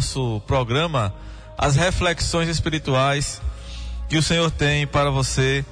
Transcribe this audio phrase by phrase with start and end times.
[0.00, 1.12] nosso programa
[1.58, 3.38] as reflexões espirituais
[4.08, 5.62] que o Senhor tem para você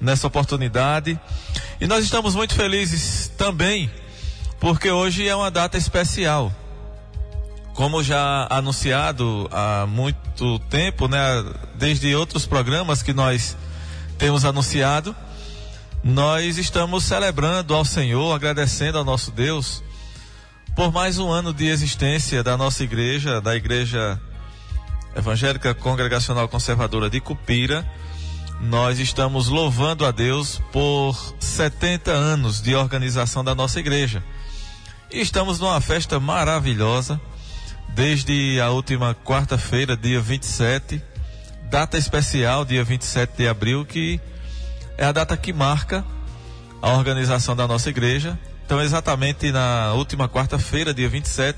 [0.00, 1.18] nessa oportunidade.
[1.80, 3.88] E nós estamos muito felizes também,
[4.58, 6.52] porque hoje é uma data especial.
[7.74, 11.20] Como já anunciado há muito tempo, né,
[11.76, 13.56] desde outros programas que nós
[14.18, 15.14] temos anunciado,
[16.02, 19.80] nós estamos celebrando ao Senhor, agradecendo ao nosso Deus
[20.76, 24.20] por mais um ano de existência da nossa igreja, da Igreja
[25.16, 27.90] Evangélica Congregacional Conservadora de Cupira.
[28.60, 34.22] Nós estamos louvando a Deus por 70 anos de organização da nossa igreja.
[35.10, 37.18] E estamos numa festa maravilhosa,
[37.94, 41.02] desde a última quarta-feira, dia 27,
[41.70, 44.20] data especial, dia 27 de abril, que
[44.98, 46.04] é a data que marca
[46.82, 51.56] a organização da nossa igreja então, exatamente na última quarta-feira, dia 27,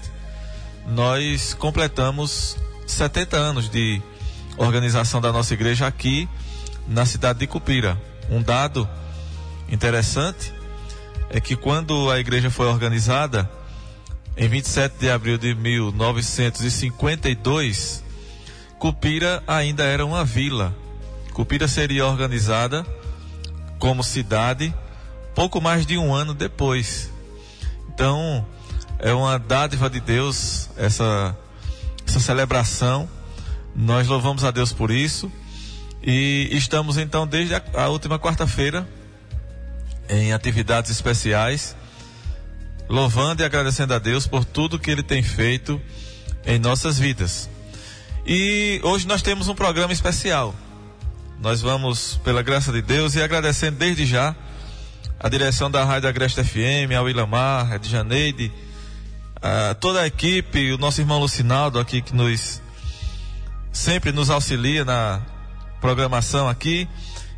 [0.89, 4.03] nós completamos 70 anos de
[4.59, 6.29] organização da nossa igreja aqui
[6.87, 7.99] na cidade de Cupira.
[8.29, 8.87] Um dado
[9.71, 10.53] interessante
[11.31, 13.51] é que quando a igreja foi organizada,
[14.37, 18.05] em 27 de abril de 1952,
[18.79, 20.77] Cupira ainda era uma vila.
[21.33, 22.85] Cupira seria organizada
[23.79, 24.75] como cidade
[25.39, 27.13] pouco mais de um ano depois.
[27.95, 28.45] Então,
[28.99, 31.37] é uma dádiva de Deus essa,
[32.05, 33.09] essa celebração.
[33.73, 35.31] Nós louvamos a Deus por isso.
[36.03, 38.85] E estamos então desde a, a última quarta-feira
[40.09, 41.77] em atividades especiais,
[42.89, 45.81] louvando e agradecendo a Deus por tudo que Ele tem feito
[46.45, 47.49] em nossas vidas.
[48.27, 50.53] E hoje nós temos um programa especial.
[51.41, 54.35] Nós vamos, pela graça de Deus, e agradecendo desde já
[55.21, 58.53] a direção da Rádio Agreste FM, a Willamar, a Janeide,
[59.43, 62.63] a toda a equipe, o nosso irmão Lucinaldo aqui que nos
[63.73, 65.21] sempre nos auxilia na
[65.81, 66.89] programação aqui.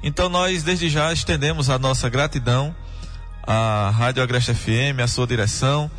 [0.02, 2.74] Então nós desde já estendemos a nossa gratidão
[3.46, 5.90] à Rádio Agreste FM, à sua direção,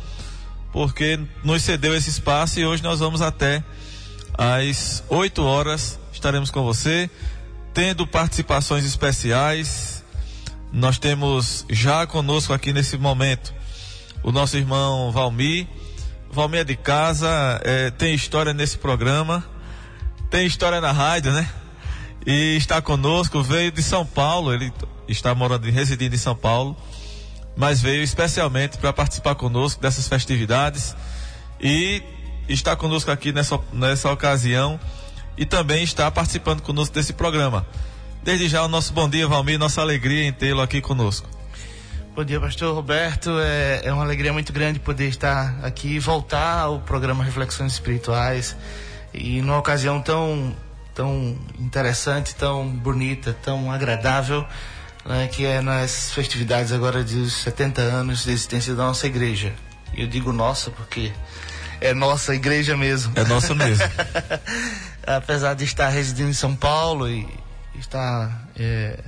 [0.72, 3.62] porque nos cedeu esse espaço e hoje nós vamos até
[4.38, 7.10] às 8 horas estaremos com você,
[7.74, 9.91] tendo participações especiais,
[10.72, 13.52] nós temos já conosco aqui nesse momento
[14.22, 15.66] o nosso irmão Valmir.
[16.30, 17.28] Valmir é de casa,
[17.62, 19.44] é, tem história nesse programa,
[20.30, 21.46] tem história na rádio, né?
[22.26, 24.72] E está conosco, veio de São Paulo, ele
[25.06, 26.74] está morando e residindo em São Paulo,
[27.54, 30.96] mas veio especialmente para participar conosco dessas festividades
[31.60, 32.02] e
[32.48, 34.80] está conosco aqui nessa, nessa ocasião
[35.36, 37.66] e também está participando conosco desse programa.
[38.24, 41.28] Desde já o nosso bom dia, Valmir, nossa alegria em tê-lo aqui conosco.
[42.14, 43.30] Bom dia, pastor Roberto.
[43.40, 48.56] É, é uma alegria muito grande poder estar aqui e voltar ao programa Reflexões Espirituais.
[49.12, 50.54] E numa ocasião tão,
[50.94, 54.46] tão interessante, tão bonita, tão agradável,
[55.04, 59.52] né, que é nas festividades agora de 70 anos de existência da nossa igreja.
[59.94, 61.10] E eu digo nossa porque
[61.80, 63.12] é nossa igreja mesmo.
[63.16, 63.84] É nossa mesmo.
[65.04, 67.41] Apesar de estar residindo em São Paulo e
[67.78, 68.98] está é,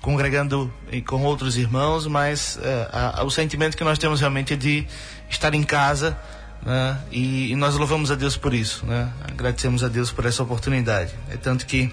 [0.00, 0.72] congregando
[1.06, 4.86] com outros irmãos, mas é, a, o sentimento que nós temos realmente é de
[5.28, 6.18] estar em casa
[6.62, 6.98] né?
[7.10, 9.10] e, e, nós louvamos a Deus por isso, né?
[9.22, 11.14] agradecemos a Deus por essa oportunidade.
[11.30, 11.90] É tanto que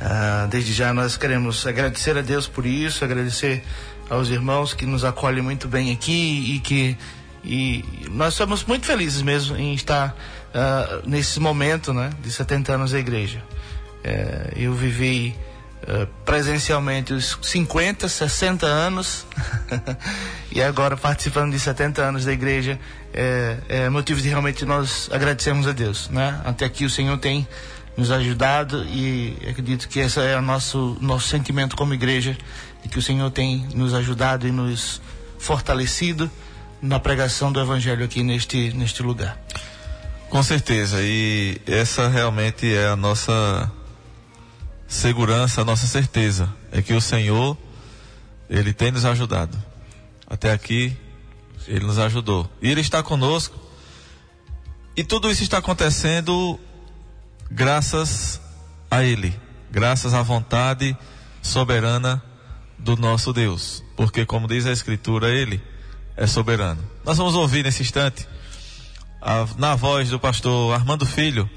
[0.00, 3.64] ah, desde já nós queremos agradecer a Deus por isso, agradecer
[4.10, 6.96] aos irmãos que nos acolhem muito bem aqui e que
[7.48, 12.90] e nós estamos muito felizes mesmo em estar uh, nesse momento né, de 70 anos
[12.90, 13.40] da igreja.
[14.06, 15.36] É, eu vivi
[15.82, 19.26] uh, presencialmente os 50, 60 anos
[20.52, 22.78] e agora participando de 70 anos da igreja
[23.12, 26.40] é, é motivo de realmente nós agradecermos a Deus, né?
[26.44, 27.48] Até aqui o Senhor tem
[27.96, 32.38] nos ajudado e acredito que esse é o nosso nosso sentimento como igreja
[32.84, 35.02] de que o Senhor tem nos ajudado e nos
[35.36, 36.30] fortalecido
[36.80, 39.36] na pregação do evangelho aqui neste neste lugar.
[40.30, 43.68] Com certeza, e essa realmente é a nossa
[44.86, 47.56] segurança, a nossa certeza é que o Senhor,
[48.48, 49.56] Ele tem nos ajudado.
[50.26, 50.96] Até aqui,
[51.66, 52.50] Ele nos ajudou.
[52.60, 53.58] E Ele está conosco.
[54.96, 56.58] E tudo isso está acontecendo
[57.50, 58.40] graças
[58.90, 59.38] a Ele,
[59.70, 60.96] graças à vontade
[61.42, 62.22] soberana
[62.78, 63.82] do nosso Deus.
[63.96, 65.60] Porque, como diz a Escritura, Ele
[66.16, 66.82] é soberano.
[67.04, 68.26] Nós vamos ouvir nesse instante,
[69.20, 71.48] a, na voz do pastor Armando Filho,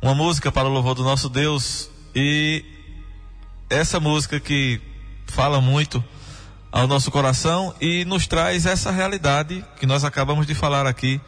[0.00, 2.64] uma música para o louvor do nosso Deus, e
[3.70, 4.80] essa música que
[5.26, 6.02] fala muito
[6.70, 11.20] ao nosso coração e nos traz essa realidade que nós acabamos de falar aqui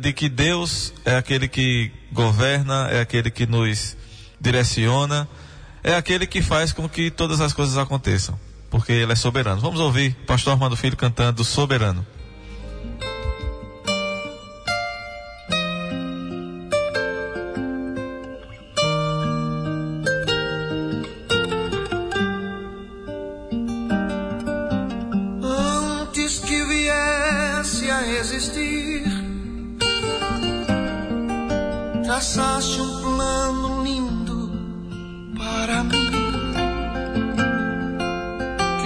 [0.00, 3.96] de que Deus é aquele que governa, é aquele que nos
[4.38, 5.26] direciona,
[5.82, 8.38] é aquele que faz com que todas as coisas aconteçam,
[8.70, 9.60] porque Ele é soberano.
[9.60, 12.06] Vamos ouvir pastor Armando Filho cantando Soberano.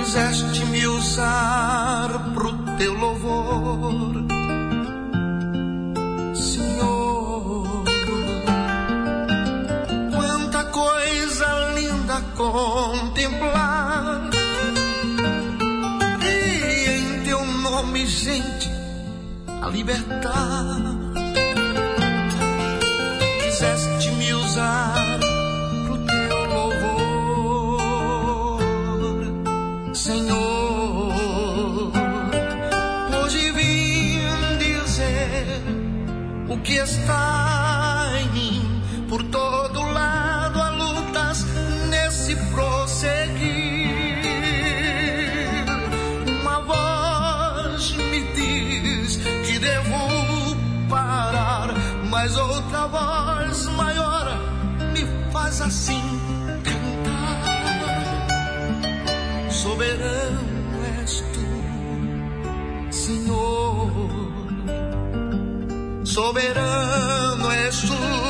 [0.08, 4.14] Quiseste me usar pro teu louvor,
[6.34, 7.84] Senhor.
[10.10, 14.30] Quanta coisa linda contemplar.
[16.24, 18.70] E em teu nome, gente,
[19.60, 21.07] a libertar
[36.68, 37.67] o que está
[66.18, 68.27] Soberano és tu,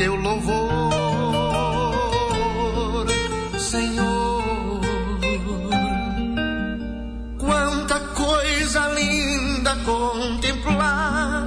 [0.00, 0.56] teu louvor,
[3.58, 4.80] Senhor.
[7.36, 11.44] Quanta coisa linda contemplar,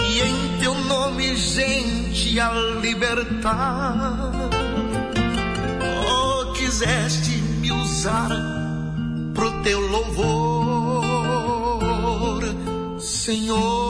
[0.00, 2.50] e em teu nome, gente, a
[2.82, 4.32] libertar.
[6.10, 8.30] Oh, quiseste me usar
[9.32, 10.42] pro teu louvor,
[12.98, 13.85] Senhor.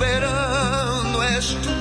[0.00, 1.79] Soberano és tu,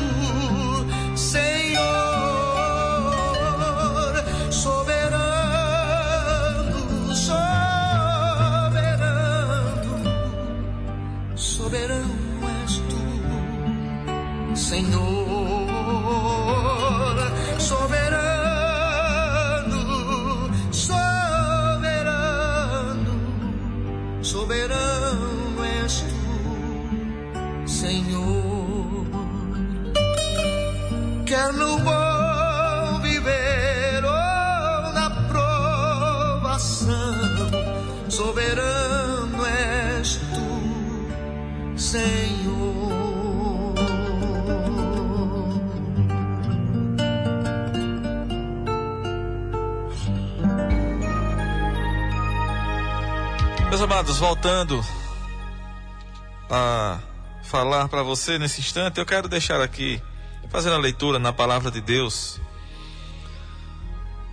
[27.80, 29.06] Senhor.
[31.26, 36.90] Quer no bom viver ou na provação,
[38.10, 42.50] soberano és tu, Senhor.
[53.70, 54.84] Meus amados, voltando
[56.50, 57.00] a
[57.50, 60.00] falar para você nesse instante, eu quero deixar aqui,
[60.50, 62.40] fazendo a leitura na palavra de Deus,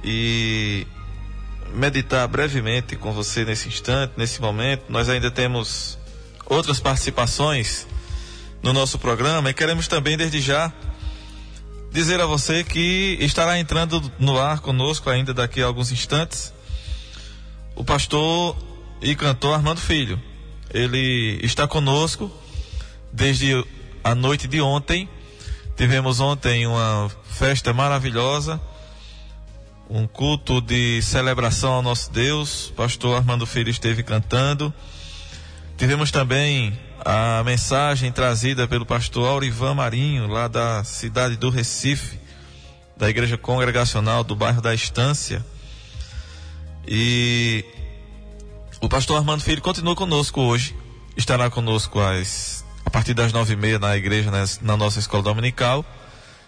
[0.04, 0.86] e
[1.72, 4.84] meditar brevemente com você nesse instante, nesse momento.
[4.90, 5.98] Nós ainda temos
[6.44, 7.86] outras participações
[8.62, 10.70] no nosso programa e queremos também, desde já,
[11.90, 16.52] dizer a você que estará entrando no ar conosco ainda daqui a alguns instantes
[17.74, 18.56] o pastor
[19.00, 20.20] e cantor Armando Filho.
[20.70, 22.30] Ele está conosco
[23.16, 23.64] desde
[24.04, 25.08] a noite de ontem.
[25.74, 28.60] Tivemos ontem uma festa maravilhosa,
[29.88, 32.72] um culto de celebração ao nosso Deus.
[32.76, 34.72] Pastor Armando Filho esteve cantando.
[35.76, 42.18] Tivemos também a mensagem trazida pelo pastor Aurivan Marinho, lá da cidade do Recife,
[42.96, 45.44] da Igreja Congregacional do bairro da Estância.
[46.86, 47.64] E
[48.80, 50.74] o pastor Armando Filho continua conosco hoje.
[51.16, 52.55] Estará conosco às,
[52.96, 55.84] partir das nove e meia na igreja, na, na nossa escola dominical.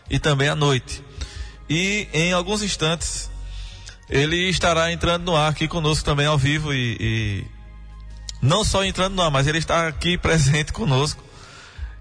[0.08, 1.04] E também à noite.
[1.68, 3.30] E em alguns instantes
[4.08, 7.44] ele estará entrando no ar aqui conosco também ao vivo e, e
[8.40, 11.22] não só entrando no ar, mas ele está aqui presente conosco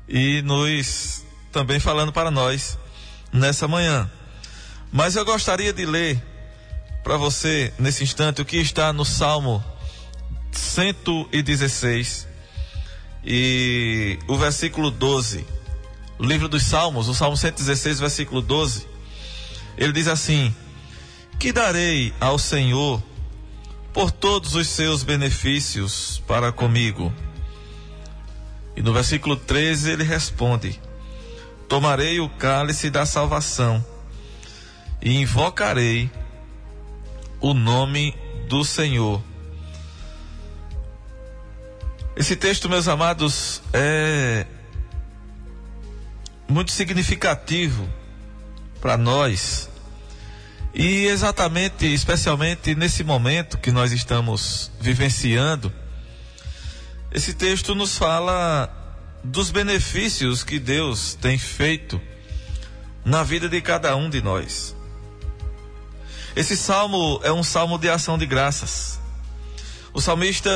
[0.08, 2.80] e nos também falando para nós
[3.34, 4.10] nessa manhã.
[4.94, 6.24] Mas eu gostaria de ler
[7.04, 9.62] para você nesse instante o que está no Salmo
[10.54, 12.37] 116
[13.30, 15.46] e o versículo 12.
[16.18, 18.88] O livro dos Salmos, o Salmo 116, versículo 12.
[19.78, 20.56] Ele diz assim:
[21.38, 23.04] Que darei ao Senhor
[23.94, 27.14] por todos os seus benefícios para comigo.
[28.78, 30.80] E no versículo 13 ele responde:
[31.68, 33.86] Tomarei o cálice da salvação
[35.02, 36.10] e invocarei
[37.42, 38.16] o nome
[38.48, 39.22] do Senhor.
[42.20, 44.44] Esse texto, meus amados, é
[46.48, 47.88] muito significativo
[48.82, 49.70] para nós
[50.74, 55.72] e exatamente, especialmente nesse momento que nós estamos vivenciando,
[57.12, 58.68] esse texto nos fala
[59.24, 62.02] dos benefícios que Deus tem feito
[63.06, 64.76] na vida de cada um de nós.
[66.36, 69.00] Esse salmo é um salmo de ação de graças.
[69.94, 70.52] O salmista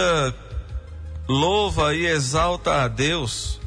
[1.27, 3.59] louva e exalta a Deus.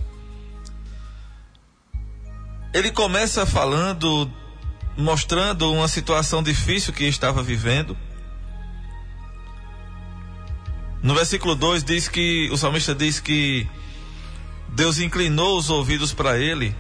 [2.73, 4.31] Ele começa falando
[4.97, 7.97] mostrando uma situação difícil que estava vivendo.
[11.03, 13.69] No versículo 2 diz que o salmista diz que
[14.69, 16.75] Deus inclinou os ouvidos para ele,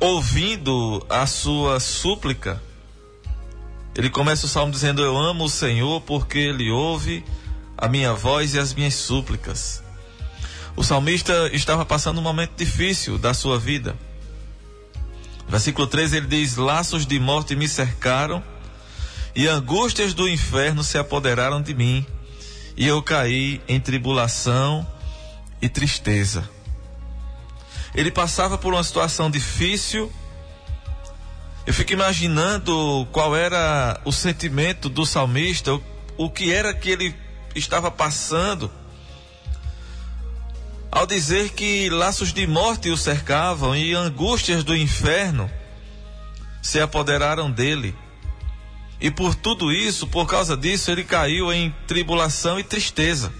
[0.00, 2.62] ouvindo a sua súplica.
[3.94, 7.22] Ele começa o salmo dizendo: Eu amo o Senhor porque ele ouve
[7.82, 9.82] a minha voz e as minhas súplicas.
[10.76, 13.96] O salmista estava passando um momento difícil da sua vida.
[15.48, 18.40] Versículo 13 ele diz: Laços de morte me cercaram
[19.34, 22.06] e angústias do inferno se apoderaram de mim,
[22.76, 24.86] e eu caí em tribulação
[25.60, 26.48] e tristeza.
[27.96, 30.10] Ele passava por uma situação difícil.
[31.66, 35.82] Eu fico imaginando qual era o sentimento do salmista, o,
[36.16, 37.14] o que era que ele
[37.54, 38.70] estava passando
[40.90, 45.50] ao dizer que laços de morte o cercavam e angústias do inferno
[46.60, 47.96] se apoderaram dele.
[49.00, 53.32] E por tudo isso, por causa disso, ele caiu em tribulação e tristeza.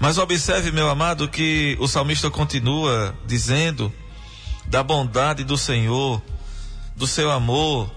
[0.00, 3.92] Mas observe, meu amado, que o salmista continua dizendo
[4.66, 6.20] da bondade do Senhor,
[6.96, 7.90] do seu amor,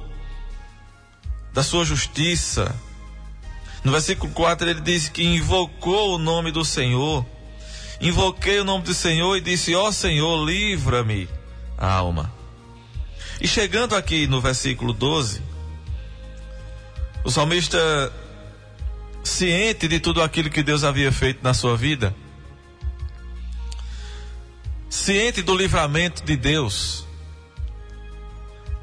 [1.54, 2.76] da sua justiça.
[3.84, 7.26] No versículo 4 ele diz que invocou o nome do Senhor
[8.00, 11.28] Invoquei o nome do Senhor e disse: Ó oh, Senhor, livra-me
[11.78, 12.32] alma.
[13.42, 15.42] E chegando aqui no versículo 12,
[17.24, 17.78] o salmista,
[19.24, 22.16] ciente de tudo aquilo que Deus havia feito na sua vida,
[24.90, 27.06] ciente do livramento de Deus,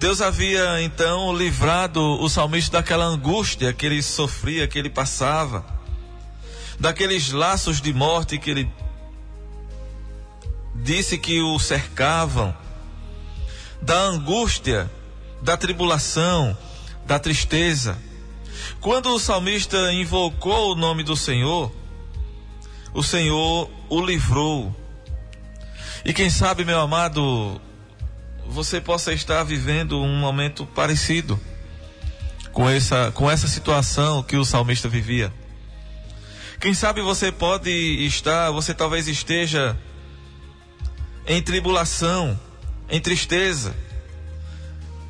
[0.05, 5.65] Deus havia então livrado o salmista daquela angústia que ele sofria, que ele passava,
[6.79, 8.71] daqueles laços de morte que ele
[10.75, 12.55] disse que o cercavam,
[13.81, 14.91] da angústia,
[15.41, 16.55] da tribulação,
[17.07, 17.97] da tristeza.
[18.83, 21.73] Quando o salmista invocou o nome do Senhor,
[22.93, 24.77] o Senhor o livrou.
[26.05, 27.59] E quem sabe, meu amado,
[28.49, 31.41] você possa estar vivendo um momento parecido
[32.53, 35.33] com essa, com essa situação que o salmista vivia.
[36.61, 37.71] Quem sabe você pode
[38.07, 39.77] estar, você talvez esteja
[41.27, 42.39] em tribulação,
[42.89, 43.75] em tristeza,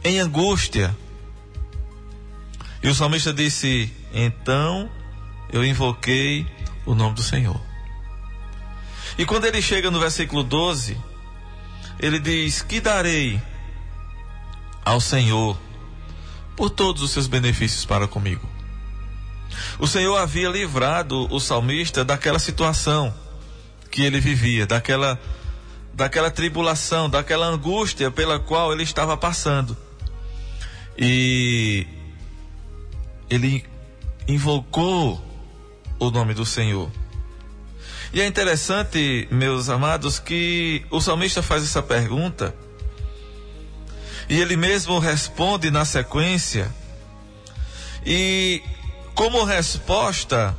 [0.02, 0.96] em angústia.
[2.82, 4.90] E o salmista disse: Então
[5.52, 6.46] eu invoquei
[6.86, 7.60] o nome do Senhor.
[9.16, 10.96] E quando ele chega no versículo 12,
[11.98, 13.40] ele diz: Que darei
[14.84, 15.58] ao Senhor
[16.56, 18.48] por todos os seus benefícios para comigo?
[19.78, 23.14] O Senhor havia livrado o salmista daquela situação
[23.90, 25.20] que ele vivia, daquela,
[25.92, 29.76] daquela tribulação, daquela angústia pela qual ele estava passando.
[30.98, 31.86] E
[33.30, 33.64] ele
[34.26, 35.22] invocou
[35.98, 36.90] o nome do Senhor.
[38.14, 42.54] E é interessante, meus amados, que o salmista faz essa pergunta
[44.28, 46.72] e ele mesmo responde na sequência.
[48.06, 48.62] E
[49.16, 50.56] como resposta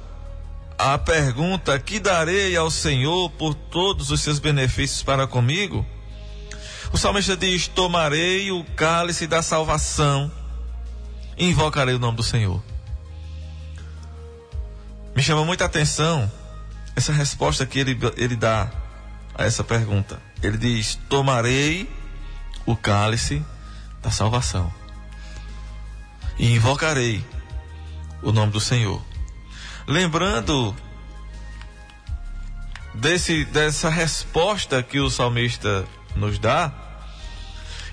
[0.78, 5.86] à pergunta: Que darei ao Senhor por todos os seus benefícios para comigo?
[6.92, 10.30] O salmista diz: Tomarei o cálice da salvação
[11.38, 12.62] e invocarei o nome do Senhor.
[15.16, 16.30] Me chama muita atenção
[16.96, 18.72] essa resposta que ele, ele dá
[19.34, 20.22] a essa pergunta.
[20.42, 21.90] Ele diz: Tomarei
[22.66, 23.44] o cálice
[24.02, 24.72] da salvação
[26.38, 27.24] e invocarei
[28.22, 29.02] o nome do Senhor.
[29.88, 30.76] Lembrando
[32.94, 35.86] desse, dessa resposta que o salmista
[36.16, 36.72] nos dá,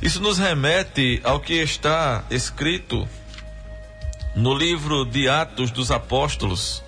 [0.00, 3.09] isso nos remete ao que está escrito
[4.35, 6.81] no livro de Atos dos Apóstolos,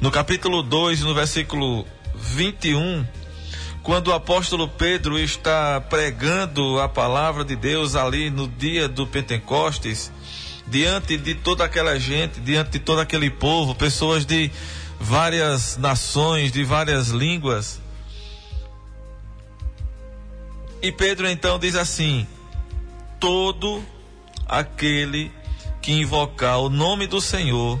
[0.00, 3.06] no capítulo 2, no versículo 21,
[3.82, 10.10] quando o apóstolo Pedro está pregando a palavra de Deus ali no dia do Pentecostes,
[10.66, 14.50] diante de toda aquela gente, diante de todo aquele povo, pessoas de
[14.98, 17.78] várias nações, de várias línguas.
[20.80, 22.26] E Pedro então diz assim:
[23.18, 23.84] Todo
[24.48, 25.30] aquele
[25.82, 27.78] que invocar o nome do Senhor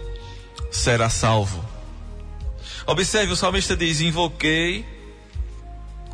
[0.70, 1.69] será salvo.
[2.90, 4.84] Observe, o salmista diz: Invoquei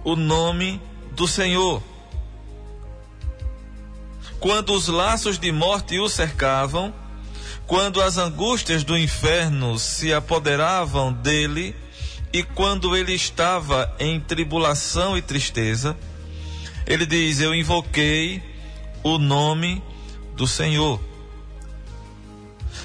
[0.04, 0.79] o nome
[1.12, 1.83] do Senhor.
[4.38, 6.92] Quando os laços de morte o cercavam,
[7.66, 11.74] quando as angústias do inferno se apoderavam dele,
[12.31, 15.96] e quando ele estava em tribulação e tristeza,
[16.87, 18.42] ele diz: Eu invoquei
[19.03, 19.83] o nome
[20.35, 21.00] do Senhor.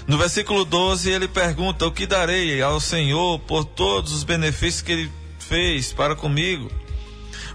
[0.08, 4.92] No versículo 12, ele pergunta: O que darei ao Senhor por todos os benefícios que
[4.92, 6.72] ele fez para comigo?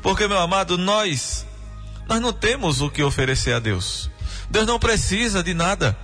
[0.02, 1.46] Porque, meu amado, nós,
[2.08, 4.10] nós não temos o que oferecer a Deus.
[4.50, 5.96] Deus não precisa de nada.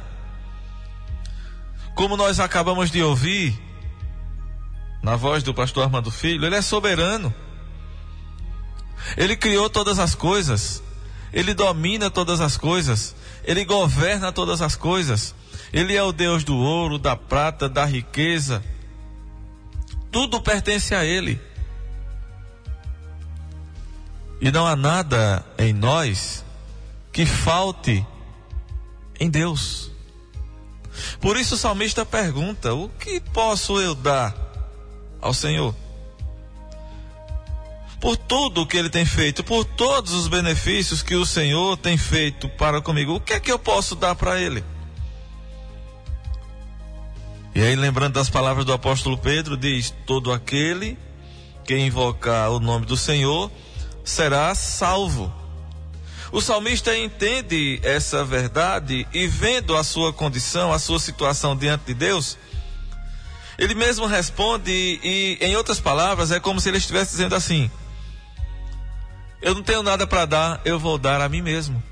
[1.95, 3.61] Como nós acabamos de ouvir,
[5.03, 7.33] na voz do pastor Armando Filho, ele é soberano.
[9.17, 10.83] Ele criou todas as coisas.
[11.33, 13.15] Ele domina todas as coisas.
[13.45, 15.35] Ele governa todas as coisas.
[15.73, 18.63] Ele é o Deus do ouro, da prata, da riqueza.
[20.11, 21.41] Tudo pertence a Ele.
[24.41, 26.45] E não há nada em nós
[27.13, 28.05] que falte
[29.19, 29.91] em Deus.
[31.21, 34.35] Por isso o salmista pergunta: O que posso eu dar
[35.21, 35.75] ao Senhor?
[38.01, 41.97] Por tudo o que ele tem feito, por todos os benefícios que o Senhor tem
[41.97, 44.65] feito para comigo, o que é que eu posso dar para ele?
[47.55, 50.99] E aí, lembrando das palavras do apóstolo Pedro, diz: Todo aquele
[51.65, 53.51] que invocar o nome do Senhor
[54.03, 55.33] será salvo.
[56.33, 61.95] O salmista entende essa verdade e, vendo a sua condição, a sua situação diante de
[61.95, 62.39] Deus,
[63.59, 67.71] ele mesmo responde, e em outras palavras, é como se ele estivesse dizendo assim:
[69.43, 71.83] Eu não tenho nada para dar, eu vou dar a mim mesmo.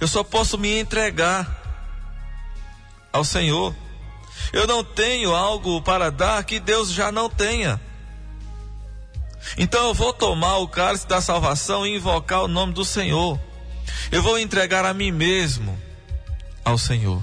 [0.00, 1.65] Eu só posso me entregar
[3.16, 3.74] ao Senhor.
[4.52, 7.80] Eu não tenho algo para dar que Deus já não tenha.
[9.56, 13.38] Então eu vou tomar o cálice da salvação e invocar o nome do Senhor.
[14.10, 15.78] Eu vou entregar a mim mesmo
[16.64, 17.22] ao Senhor.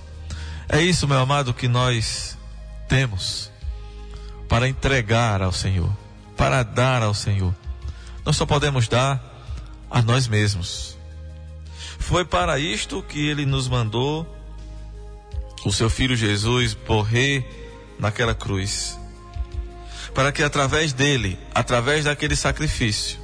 [0.69, 2.38] É isso, meu amado, que nós
[2.88, 3.51] temos
[4.47, 5.91] para entregar ao Senhor,
[6.38, 7.53] para dar ao Senhor.
[8.25, 9.21] Nós só podemos dar
[9.89, 10.97] a nós mesmos.
[11.99, 14.27] Foi para isto que ele nos mandou
[15.65, 17.45] o seu filho Jesus morrer
[17.99, 18.99] naquela cruz.
[20.13, 23.19] Para que através dele, através daquele sacrifício,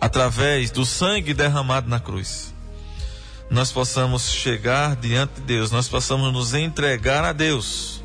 [0.00, 2.54] através do sangue derramado na cruz,
[3.50, 8.02] nós possamos chegar diante de Deus, nós possamos nos entregar a Deus.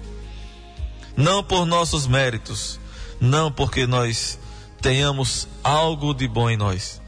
[1.16, 2.80] Não por nossos méritos,
[3.20, 4.40] não porque nós
[4.82, 7.02] tenhamos algo de bom em nós,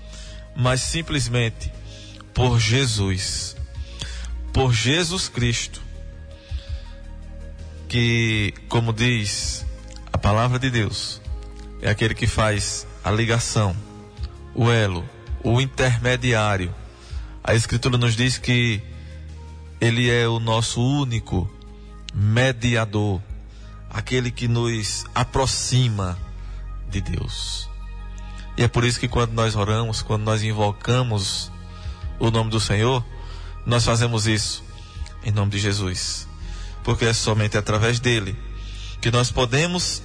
[0.56, 1.72] mas simplesmente
[2.34, 3.56] por Jesus
[4.56, 5.82] por Jesus Cristo,
[7.96, 9.66] que, como diz
[10.12, 11.22] a palavra de Deus,
[11.82, 13.74] é aquele que faz a ligação,
[14.54, 15.10] o elo,
[15.42, 16.76] o intermediário.
[17.42, 18.84] A Escritura nos diz que
[19.80, 21.50] ele é o nosso único
[22.14, 23.22] mediador,
[23.90, 26.20] aquele que nos aproxima
[26.90, 27.70] de Deus.
[28.58, 31.50] E é por isso que quando nós oramos, quando nós invocamos
[32.20, 33.06] o nome do Senhor,
[33.66, 34.66] nós fazemos isso
[35.24, 36.28] em nome de Jesus.
[36.86, 38.38] Porque é somente através dele
[39.02, 40.02] que nós podemos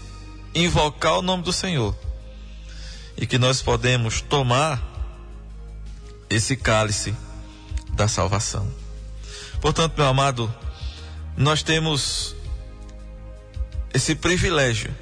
[0.54, 1.96] invocar o nome do Senhor
[3.16, 4.82] e que nós podemos tomar
[6.28, 7.14] esse cálice
[7.92, 8.68] da salvação.
[9.60, 10.52] Portanto, meu amado,
[11.36, 12.34] nós temos
[13.94, 14.94] esse privilégio.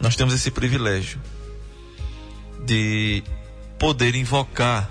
[0.00, 1.20] Nós temos esse privilégio
[2.64, 3.22] de
[3.78, 4.88] poder invocar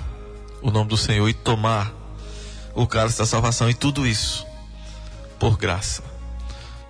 [0.62, 1.94] o nome do Senhor e tomar
[2.74, 4.47] o cálice da salvação e tudo isso
[5.40, 6.04] por graça.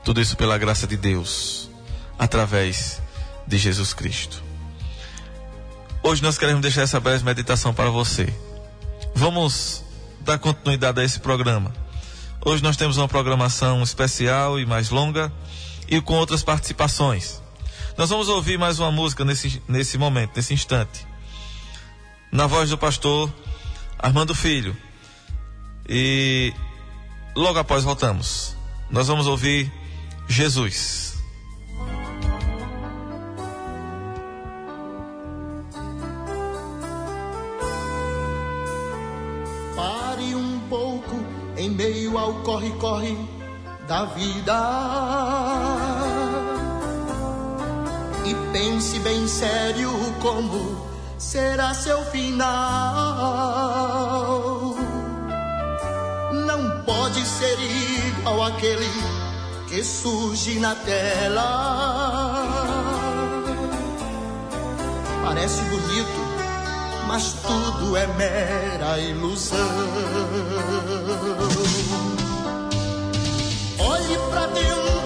[0.04, 1.70] Tudo isso pela graça de Deus,
[2.18, 3.02] através
[3.46, 4.44] de Jesus Cristo.
[6.02, 8.34] Hoje nós queremos deixar essa breve meditação para você.
[9.14, 9.84] Vamos
[10.22, 11.74] dar continuidade a esse programa.
[12.46, 15.32] Hoje nós temos uma programação especial e mais longa
[15.88, 17.42] e com outras participações.
[17.98, 21.06] Nós vamos ouvir mais uma música nesse, nesse momento, nesse instante.
[22.32, 23.34] Na voz do pastor
[23.98, 24.78] Armando Filho.
[25.90, 26.54] E
[27.38, 28.58] logo após voltamos.
[28.90, 29.72] Nós vamos ouvir
[30.28, 31.16] Jesus.
[39.76, 41.24] Pare um pouco
[41.56, 43.16] em meio ao corre-corre
[43.88, 44.58] da vida.
[48.26, 50.88] E pense bem sério como
[51.20, 52.48] será seu final.
[56.88, 58.90] Pode ser igual aquele
[59.68, 61.44] que surge na tela.
[65.26, 66.20] Parece bonito,
[67.06, 69.58] mas tudo é mera ilusão.
[73.80, 74.97] Olhe pra dentro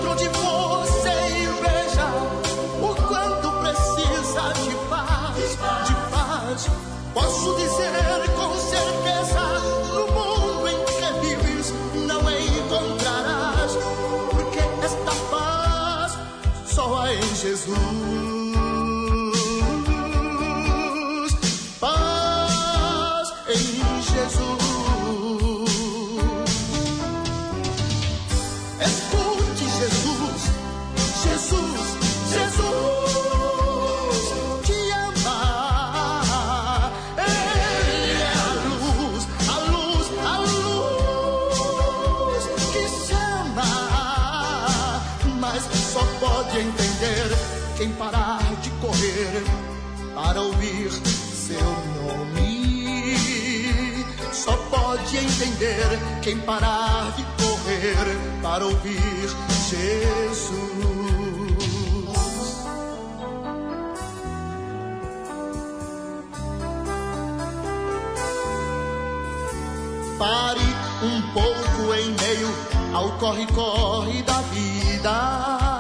[55.42, 59.30] entender quem parar de correr para ouvir
[59.70, 60.62] Jesus.
[70.20, 70.60] Pare
[71.02, 72.50] um pouco em meio
[72.94, 75.71] ao corre-corre da vida.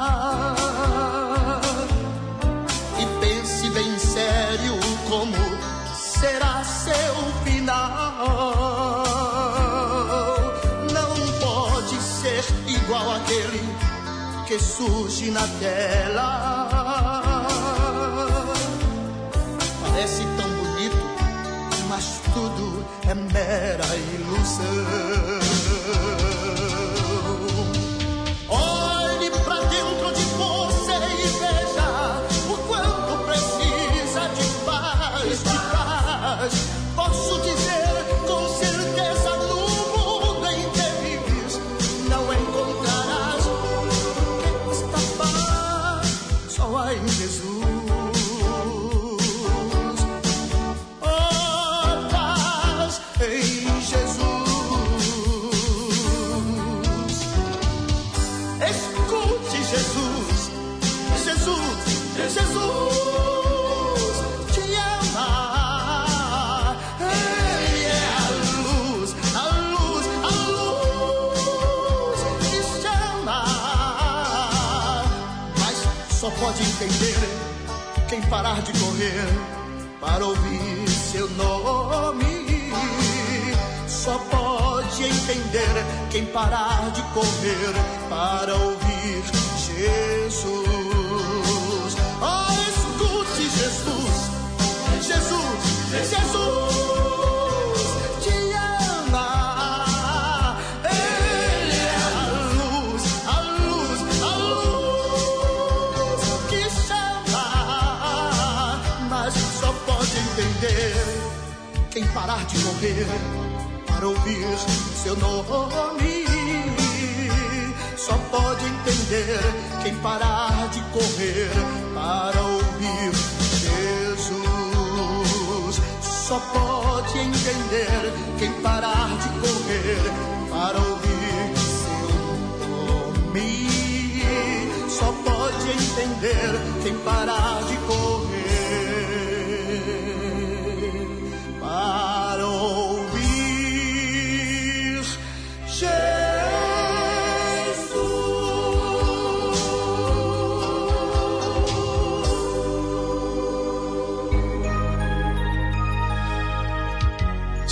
[14.51, 17.47] Que surge na tela.
[19.81, 20.97] Parece tão bonito,
[21.87, 25.41] mas tudo é mera ilusão.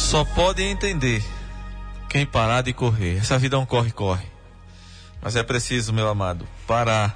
[0.10, 1.24] Só pode entender
[2.10, 3.18] quem parar de correr.
[3.18, 4.26] Essa vida é um corre-corre.
[5.22, 7.16] Mas é preciso, meu amado, parar.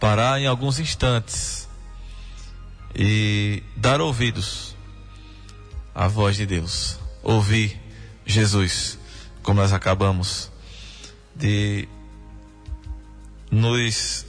[0.00, 1.68] Parar em alguns instantes.
[2.92, 4.76] E dar ouvidos
[5.94, 6.98] à voz de Deus.
[7.22, 7.80] Ouvir
[8.26, 8.98] Jesus,
[9.40, 10.50] como nós acabamos
[11.36, 11.88] de
[13.48, 14.26] nos.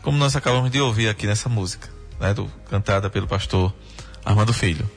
[0.00, 3.74] Como nós acabamos de ouvir aqui nessa música, né, do, cantada pelo pastor
[4.24, 4.90] Armando Filho.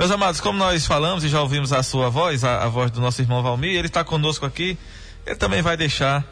[0.00, 3.02] Meus amados, como nós falamos e já ouvimos a sua voz, a, a voz do
[3.02, 4.78] nosso irmão Valmir, ele está conosco aqui.
[5.26, 6.24] Ele também vai deixar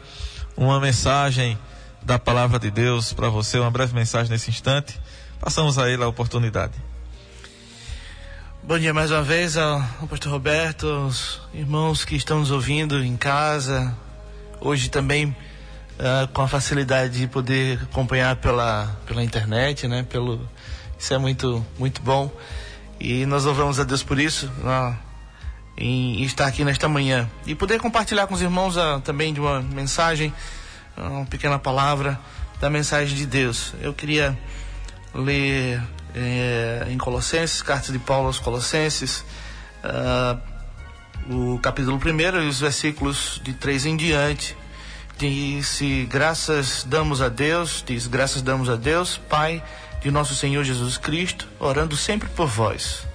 [0.57, 1.55] uma mensagem
[2.01, 4.99] da palavra de Deus para você, uma breve mensagem nesse instante.
[5.39, 6.73] Passamos a ele a oportunidade.
[8.63, 13.15] Bom dia mais uma vez ao, pastor Roberto, aos irmãos que estão nos ouvindo em
[13.15, 13.95] casa.
[14.59, 15.35] Hoje também
[15.99, 20.01] ah, com a facilidade de poder acompanhar pela, pela internet, né?
[20.09, 20.41] Pelo,
[20.97, 22.31] isso é muito, muito bom.
[22.99, 24.51] E nós louvamos a Deus por isso,
[25.77, 27.29] em estar aqui nesta manhã.
[27.45, 30.33] E poder compartilhar com os irmãos ah, também de uma mensagem,
[30.97, 32.19] ah, uma pequena palavra
[32.59, 33.73] da mensagem de Deus.
[33.81, 34.37] Eu queria
[35.15, 35.81] ler
[36.13, 39.23] eh, em Colossenses, carta de Paulo aos Colossenses,
[39.81, 40.37] ah,
[41.29, 44.57] o capítulo 1 e os versículos de 3 em diante.
[45.17, 49.63] Diz: Graças damos a Deus, diz: Graças damos a Deus, Pai
[50.01, 53.05] de nosso Senhor Jesus Cristo, orando sempre por vós.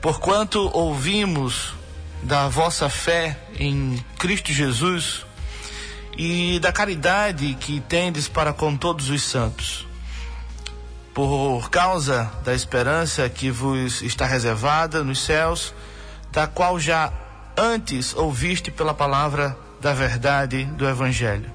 [0.00, 1.74] Porquanto ouvimos
[2.22, 5.24] da vossa fé em Cristo Jesus
[6.16, 9.86] e da caridade que tendes para com todos os santos.
[11.12, 15.72] Por causa da esperança que vos está reservada nos céus,
[16.32, 17.12] da qual já
[17.56, 21.50] antes ouviste pela palavra da verdade do Evangelho,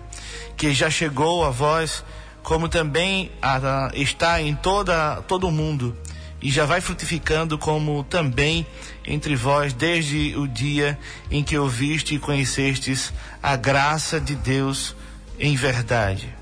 [0.55, 2.03] que já chegou a vós,
[2.43, 5.95] como também a, está em toda, todo o mundo,
[6.41, 8.65] e já vai frutificando como também
[9.05, 10.97] entre vós desde o dia
[11.29, 14.95] em que ouviste e conhecestes a graça de Deus
[15.37, 16.33] em verdade.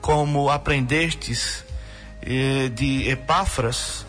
[0.00, 1.64] Como aprendestes
[2.22, 4.04] eh, de Epáfras,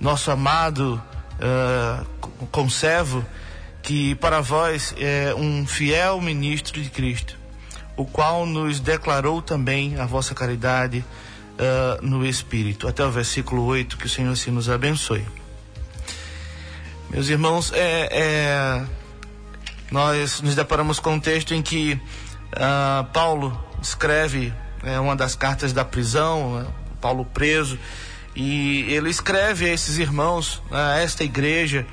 [0.00, 1.02] nosso amado
[1.38, 2.04] eh,
[2.50, 3.24] conservo,
[3.82, 7.38] que para vós é um fiel ministro de Cristo,
[7.96, 11.04] o qual nos declarou também a vossa caridade
[11.56, 12.86] uh, no Espírito.
[12.86, 15.24] Até o versículo 8, que o Senhor se nos abençoe.
[17.10, 18.84] Meus irmãos, é, é,
[19.90, 25.72] nós nos deparamos com um texto em que uh, Paulo escreve é, uma das cartas
[25.72, 26.66] da prisão, né,
[27.00, 27.78] Paulo preso,
[28.34, 31.86] e ele escreve a esses irmãos, a esta igreja,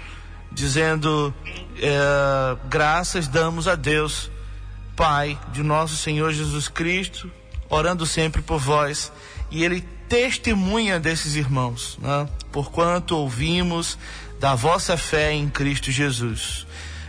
[0.52, 1.34] dizendo:
[1.78, 4.30] é, graças damos a Deus,
[4.96, 7.30] Pai de nosso Senhor Jesus Cristo,
[7.70, 9.12] orando sempre por vós.
[9.50, 12.28] E ele testemunha desses irmãos, né?
[12.52, 13.98] porquanto ouvimos
[14.40, 16.68] da vossa fé em Cristo Jesus.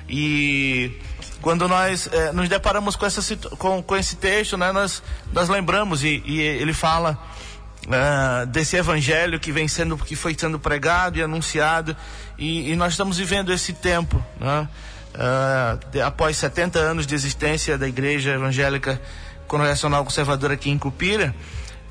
[0.09, 0.99] E
[1.43, 6.03] quando nós é, nos deparamos com, essa, com, com esse texto, né, nós, nós lembramos,
[6.03, 7.19] e, e ele fala
[7.87, 11.97] uh, desse evangelho que vem sendo, que foi sendo pregado e anunciado,
[12.39, 14.69] e, e nós estamos vivendo esse tempo, né?
[15.15, 19.01] Uh, após 70 anos de existência da Igreja Evangélica
[19.47, 21.35] Congregacional Conservadora aqui em Cupira,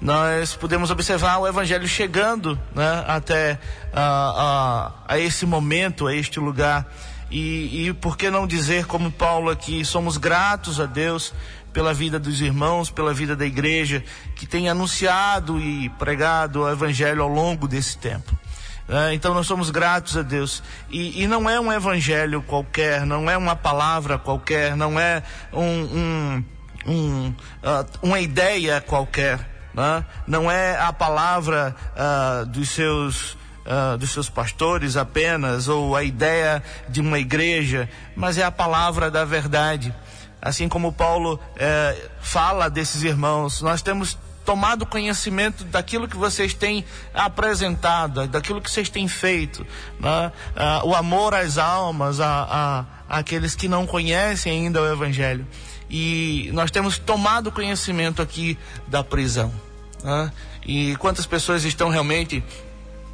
[0.01, 6.39] nós podemos observar o Evangelho chegando né, até uh, uh, a esse momento, a este
[6.39, 6.85] lugar.
[7.31, 11.33] E, e por que não dizer, como Paulo aqui, somos gratos a Deus
[11.71, 14.03] pela vida dos irmãos, pela vida da igreja,
[14.35, 18.37] que tem anunciado e pregado o Evangelho ao longo desse tempo.
[18.87, 20.61] É, então nós somos gratos a Deus.
[20.89, 25.63] E, e, não é um evangelho qualquer, não é uma palavra qualquer, não é um,
[25.63, 26.45] um,
[26.85, 29.39] um uh, uma ideia qualquer.
[29.73, 30.05] Né?
[30.27, 33.37] Não é a palavra uh, dos seus.
[33.63, 39.09] Uh, dos seus pastores apenas, ou a ideia de uma igreja, mas é a palavra
[39.09, 39.95] da verdade.
[40.41, 46.83] Assim como Paulo eh, fala desses irmãos, nós temos tomado conhecimento daquilo que vocês têm
[47.13, 49.65] apresentado, daquilo que vocês têm feito,
[49.99, 50.31] né?
[50.55, 55.47] ah, o amor às almas, a, a, aqueles que não conhecem ainda o Evangelho.
[55.89, 59.53] E nós temos tomado conhecimento aqui da prisão.
[60.03, 60.31] Né?
[60.65, 62.43] E quantas pessoas estão realmente,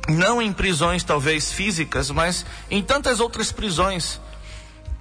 [0.07, 4.19] não em prisões talvez físicas, mas em tantas outras prisões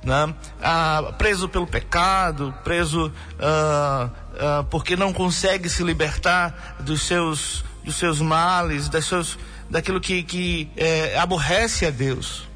[0.02, 0.34] né?
[0.62, 7.96] Ah, preso pelo pecado, preso ah, ah, porque não consegue se libertar dos seus, dos
[7.96, 12.46] seus males, das seus, daquilo que, que é, aborrece a Deus.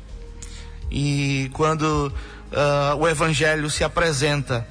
[0.91, 2.13] E quando
[2.53, 4.67] ah, o Evangelho se apresenta,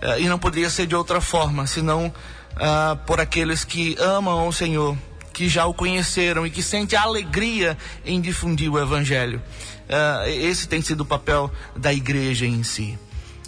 [0.00, 2.12] ah, e não poderia ser de outra forma, senão
[2.56, 4.96] ah, por aqueles que amam o Senhor,
[5.32, 9.42] que já o conheceram e que sentem alegria em difundir o Evangelho.
[9.86, 12.98] Uh, esse tem sido o papel da igreja em si.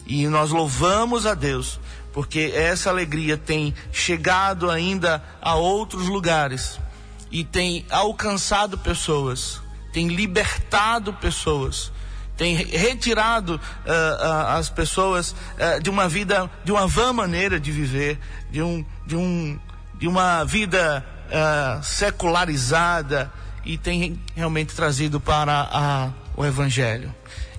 [0.07, 1.81] E nós louvamos a Deus,
[2.13, 6.81] porque essa alegria tem chegado ainda a outros lugares
[7.31, 9.61] e tem alcançado pessoas,
[9.93, 11.93] tem libertado pessoas,
[12.37, 15.35] tem retirado uh, uh, as pessoas
[15.83, 18.19] de uma vida, de uma vã maneira de viver,
[18.51, 19.59] de, um, de, um,
[19.99, 21.05] de uma vida
[21.83, 23.31] secularizada
[23.65, 27.13] e tem realmente trazido para a o Evangelho.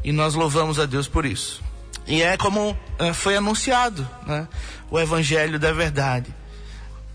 [0.05, 1.61] E nós louvamos a Deus por isso.
[2.09, 4.47] E é como é, foi anunciado, né?
[4.89, 6.33] O Evangelho da verdade.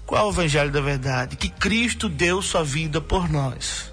[0.07, 1.35] Qual o Evangelho da verdade?
[1.35, 3.93] Que Cristo deu sua vida por nós.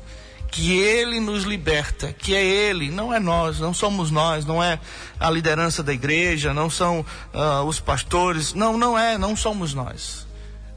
[0.51, 4.79] Que Ele nos liberta, que é Ele, não é nós, não somos nós, não é
[5.19, 6.99] a liderança da igreja, não são
[7.33, 10.27] uh, os pastores, não, não é, não somos nós.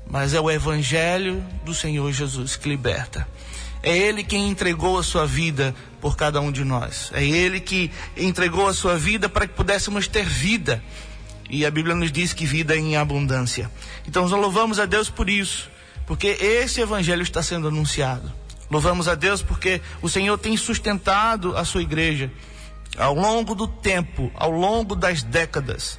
[0.09, 3.29] Mas é o Evangelho do Senhor Jesus que liberta.
[3.85, 7.11] É Ele quem entregou a sua vida por cada um de nós.
[7.13, 10.83] É Ele que entregou a sua vida para que pudéssemos ter vida.
[11.51, 13.71] E a Bíblia nos diz que vida é em abundância.
[14.09, 15.71] Então nós louvamos a Deus por isso,
[16.07, 18.33] porque esse Evangelho está sendo anunciado.
[18.71, 22.33] Louvamos a Deus porque o Senhor tem sustentado a sua igreja
[22.97, 25.99] ao longo do tempo, ao longo das décadas.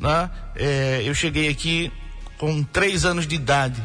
[0.00, 0.28] Né?
[0.56, 1.92] É, eu cheguei aqui
[2.38, 3.80] com três anos de idade,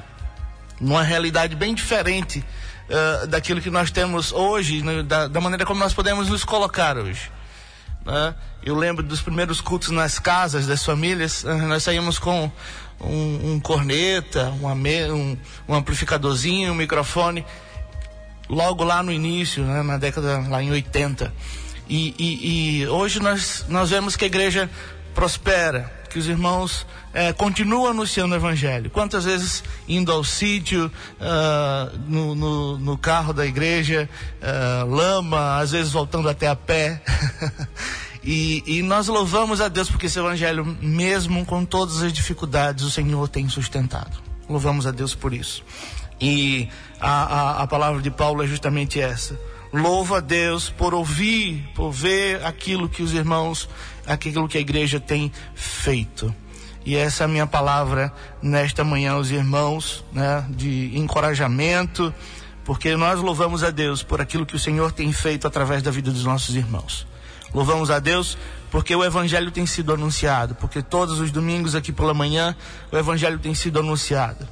[0.81, 2.43] numa realidade bem diferente
[2.89, 6.98] uh, daquilo que nós temos hoje, né, da, da, maneira como nós podemos nos colocar
[6.98, 7.32] hoje.
[8.06, 8.36] Né?
[8.63, 12.52] Eu lembro dos primeiros cultos nas casas das famílias, uh, nós saímos com
[13.00, 17.45] um, um corneta, uma um, um amplificadorzinho, um microfone,
[18.50, 21.34] logo lá no início, né, na década lá em 80.
[21.88, 24.69] E, e, e hoje nós, nós vemos que a igreja
[25.13, 28.89] prospera, que os irmãos é, continuam anunciando o evangelho.
[28.89, 34.10] Quantas vezes indo ao sítio, uh, no, no, no, carro da igreja,
[34.41, 37.04] uh, lama, às vezes voltando até a pé.
[38.23, 42.89] e, e nós louvamos a Deus porque esse evangelho, mesmo com todas as dificuldades, o
[42.89, 44.17] Senhor tem sustentado.
[44.47, 45.65] Louvamos a Deus por isso.
[46.21, 49.38] E a, a, a palavra de Paulo é justamente essa.
[49.75, 53.67] Louva a Deus por ouvir, por ver aquilo que os irmãos
[54.07, 56.33] aquilo que a igreja tem feito.
[56.85, 62.13] E essa é a minha palavra nesta manhã aos irmãos, né, de encorajamento,
[62.63, 66.11] porque nós louvamos a Deus por aquilo que o Senhor tem feito através da vida
[66.11, 67.07] dos nossos irmãos.
[67.53, 68.38] Louvamos a Deus
[68.69, 72.55] porque o Evangelho tem sido anunciado, porque todos os domingos aqui pela manhã
[72.91, 74.47] o Evangelho tem sido anunciado.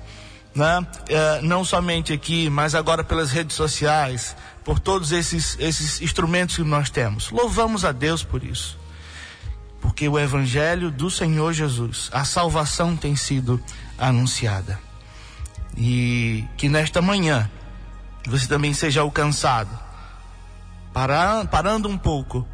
[0.56, 0.88] Né?
[1.10, 6.64] É, não somente aqui, mas agora pelas redes sociais, por todos esses, esses instrumentos que
[6.64, 7.30] nós temos.
[7.32, 8.78] Louvamos a Deus por isso
[9.84, 13.62] porque o Evangelho do Senhor Jesus, a salvação tem sido
[13.98, 14.80] anunciada.
[15.76, 17.52] E que nesta manhã
[18.26, 19.78] você também seja alcançado,
[20.94, 22.48] para, parando um pouco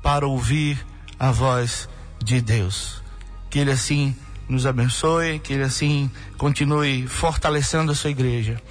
[0.00, 0.86] para ouvir
[1.18, 1.88] a voz
[2.22, 3.02] de Deus.
[3.50, 4.16] Que Ele assim
[4.48, 8.62] nos abençoe, que Ele assim continue fortalecendo a sua igreja,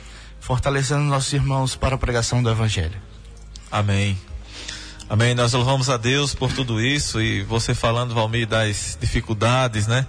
[0.47, 2.97] fortalecendo nossos irmãos para a pregação do Evangelho.
[3.69, 4.17] Amém.
[5.09, 5.35] Amém.
[5.35, 10.07] Nós louvamos a Deus por tudo isso e você falando, Valmir, das dificuldades, né?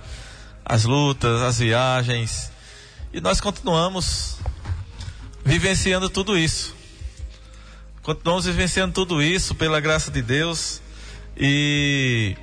[0.64, 2.52] As lutas, as viagens.
[3.12, 4.36] E nós continuamos
[5.44, 6.72] vivenciando tudo isso.
[8.00, 10.80] Continuamos vivenciando tudo isso pela graça de Deus
[11.36, 12.36] e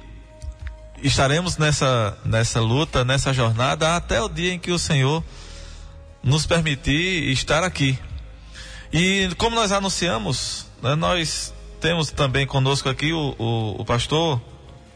[1.01, 5.23] estaremos nessa, nessa luta, nessa jornada até o dia em que o Senhor
[6.25, 7.97] nos permitir estar aqui.
[8.91, 14.41] E como nós anunciamos, né, nós temos também conosco aqui o, o, o pastor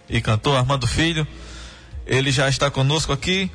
[0.09, 1.27] e cantor Armando Filho.
[2.07, 3.49] Ele já está conosco aqui.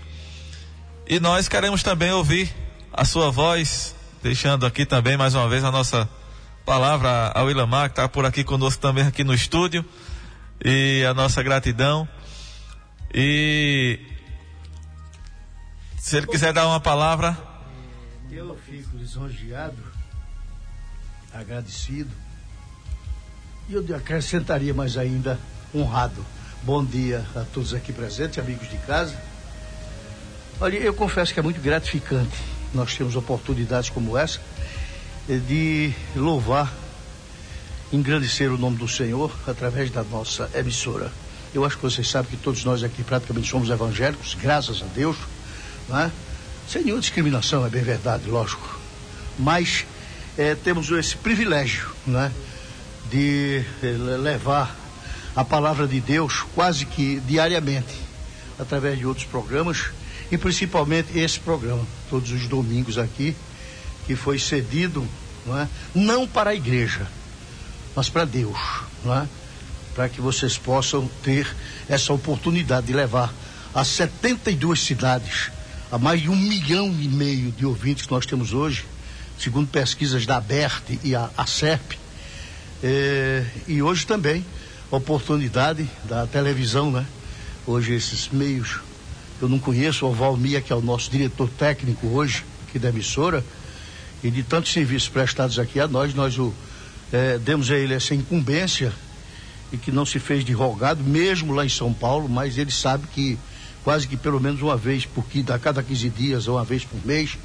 [1.08, 2.48] E nós queremos também ouvir
[2.92, 6.08] a sua voz, deixando aqui também mais uma vez a nossa
[6.64, 9.84] palavra ao Ilamar, que está por aqui conosco também aqui no estúdio.
[10.64, 12.08] E a nossa gratidão.
[13.12, 13.98] E
[15.98, 17.53] se ele quiser dar uma palavra.
[18.30, 19.76] Eu fico lisonjeado,
[21.32, 22.10] agradecido.
[23.68, 25.38] E eu acrescentaria mais ainda
[25.74, 26.24] honrado.
[26.62, 29.16] Bom dia a todos aqui presentes, amigos de casa.
[30.60, 34.40] Olha, eu confesso que é muito gratificante nós temos oportunidades como essa
[35.28, 36.72] eh, de louvar,
[37.92, 41.12] engrandecer o nome do Senhor através da nossa emissora.
[41.54, 45.16] Eu acho que vocês sabem que todos nós aqui praticamente somos evangélicos, graças a Deus,
[45.88, 46.10] né?
[46.68, 48.78] Sem nenhuma discriminação, é bem verdade, lógico.
[49.38, 49.84] Mas
[50.36, 52.32] é, temos esse privilégio né?
[53.10, 54.76] de é, levar
[55.34, 57.94] a palavra de Deus quase que diariamente,
[58.58, 59.90] através de outros programas
[60.30, 63.36] e principalmente esse programa, todos os domingos aqui,
[64.06, 65.06] que foi cedido
[65.46, 65.68] não, é?
[65.94, 67.06] não para a igreja,
[67.94, 68.58] mas para Deus,
[69.06, 69.26] é?
[69.94, 71.46] para que vocês possam ter
[71.88, 73.32] essa oportunidade de levar
[73.74, 75.50] a 72 cidades,
[75.90, 78.84] a mais de um milhão e meio de ouvintes que nós temos hoje,
[79.38, 81.44] segundo pesquisas da ABERT e a, a
[82.82, 84.44] é, e hoje também
[84.90, 87.06] oportunidade da televisão, né?
[87.66, 88.80] Hoje esses meios
[89.40, 93.44] eu não conheço, o Valmir, que é o nosso diretor técnico hoje, aqui da emissora,
[94.22, 96.52] e de tantos serviços prestados aqui a nós, nós o,
[97.12, 98.92] é, demos a ele essa incumbência
[99.72, 103.06] e que não se fez de rogado, mesmo lá em São Paulo, mas ele sabe
[103.08, 103.38] que
[103.84, 106.98] quase que pelo menos uma vez por a cada 15 dias ou uma vez por
[107.06, 107.36] mês,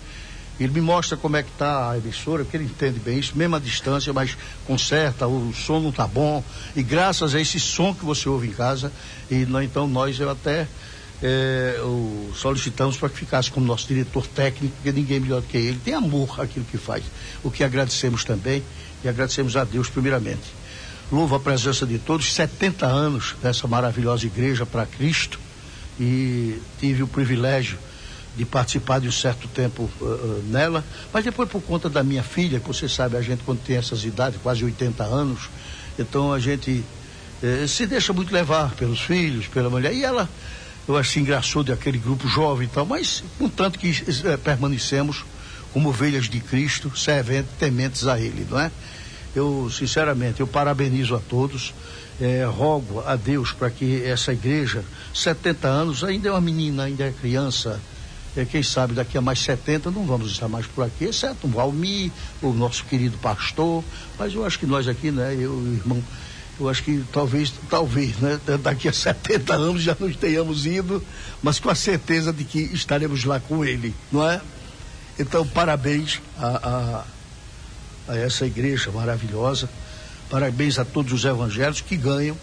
[0.59, 3.59] ele me mostra como é que está a emissora, porque ele entende bem isso, mesmo
[3.59, 6.43] distância, mas conserta, o som não está bom,
[6.75, 8.91] e graças a esse som que você ouve em casa,
[9.31, 10.67] e então nós eu até
[11.21, 15.57] é, o, solicitamos para que ficasse como nosso diretor técnico, porque ninguém melhor do que
[15.57, 17.05] ele, tem amor aquilo que faz,
[17.43, 18.63] o que agradecemos também,
[19.03, 20.59] e agradecemos a Deus primeiramente.
[21.09, 25.39] Louvo a presença de todos, 70 anos dessa maravilhosa igreja para Cristo,
[25.99, 27.77] e tive o privilégio
[28.37, 32.59] de participar de um certo tempo uh, nela, mas depois por conta da minha filha,
[32.59, 35.49] que você sabe, a gente quando tem essas idades, quase 80 anos,
[35.97, 36.83] então a gente
[37.43, 40.29] uh, se deixa muito levar pelos filhos, pela mulher, e ela,
[40.87, 43.93] eu acho engraçado aquele grupo jovem e tal, mas contanto que
[44.43, 45.25] permanecemos
[45.73, 48.71] como ovelhas de Cristo, serventes, tementes a Ele, não é?
[49.35, 51.73] Eu, sinceramente, eu parabenizo a todos,
[52.21, 57.05] eh, rogo a Deus para que essa igreja, 70 anos, ainda é uma menina, ainda
[57.05, 57.79] é criança,
[58.35, 61.49] é, quem sabe daqui a mais 70 não vamos estar mais por aqui, exceto o
[61.49, 62.11] Valmir,
[62.41, 63.83] o nosso querido pastor,
[64.17, 66.03] mas eu acho que nós aqui, né, eu o irmão,
[66.59, 71.03] eu acho que talvez, talvez, né, daqui a 70 anos já não tenhamos ido,
[71.41, 74.41] mas com a certeza de que estaremos lá com ele, não é?
[75.17, 77.05] Então, parabéns a,
[78.07, 79.69] a, a essa igreja maravilhosa,
[80.29, 82.37] parabéns a todos os evangélicos que ganham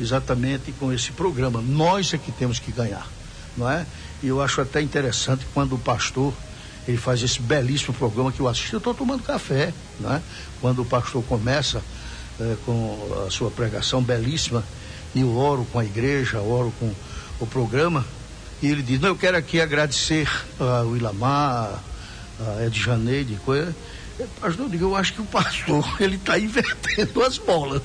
[0.00, 1.60] exatamente com esse programa.
[1.60, 3.06] Nós é que temos que ganhar,
[3.56, 3.86] não é?
[4.22, 6.32] E eu acho até interessante quando o pastor
[6.86, 10.22] ele faz esse belíssimo programa que eu assisto, eu estou tomando café, né?
[10.60, 11.82] Quando o pastor começa
[12.38, 14.62] eh, com a sua pregação belíssima,
[15.14, 16.92] e eu oro com a igreja, oro com
[17.40, 18.04] o programa,
[18.62, 21.82] e ele diz, não, eu quero aqui agradecer ao Ilamar,
[22.40, 23.74] a Ed Janeide, coisa.
[24.40, 27.82] Pastor, eu acho que o pastor ele está invertendo as bolas.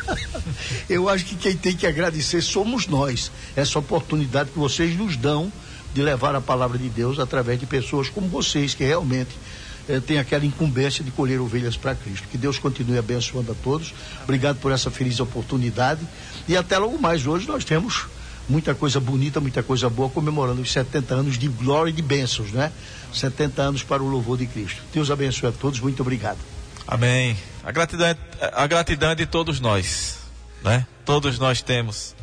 [0.88, 3.30] eu acho que quem tem que agradecer somos nós.
[3.54, 5.52] Essa oportunidade que vocês nos dão
[5.92, 9.30] de levar a palavra de Deus através de pessoas como vocês, que realmente
[9.88, 12.28] eh, têm aquela incumbência de colher ovelhas para Cristo.
[12.28, 13.94] Que Deus continue abençoando a todos.
[14.24, 16.00] Obrigado por essa feliz oportunidade.
[16.48, 17.26] E até logo mais.
[17.26, 18.06] Hoje nós temos
[18.48, 22.52] muita coisa bonita, muita coisa boa, comemorando os 70 anos de glória e de bênçãos,
[22.52, 22.72] né?
[23.12, 24.82] 70 anos para o louvor de Cristo.
[24.92, 26.38] Deus abençoe a todos, muito obrigado.
[26.86, 27.36] Amém.
[27.64, 28.16] A gratidão é,
[28.52, 30.18] a gratidão é de todos nós,
[30.62, 30.86] né?
[31.04, 32.14] Todos nós temos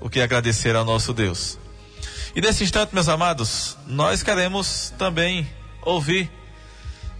[0.00, 1.58] o que agradecer ao nosso Deus.
[2.34, 5.48] E nesse instante, meus amados, nós queremos também
[5.82, 6.30] ouvir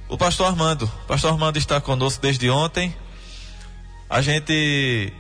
[0.09, 0.85] o pastor Armando.
[1.05, 2.95] O pastor Armando está conosco desde ontem.
[4.09, 5.13] A gente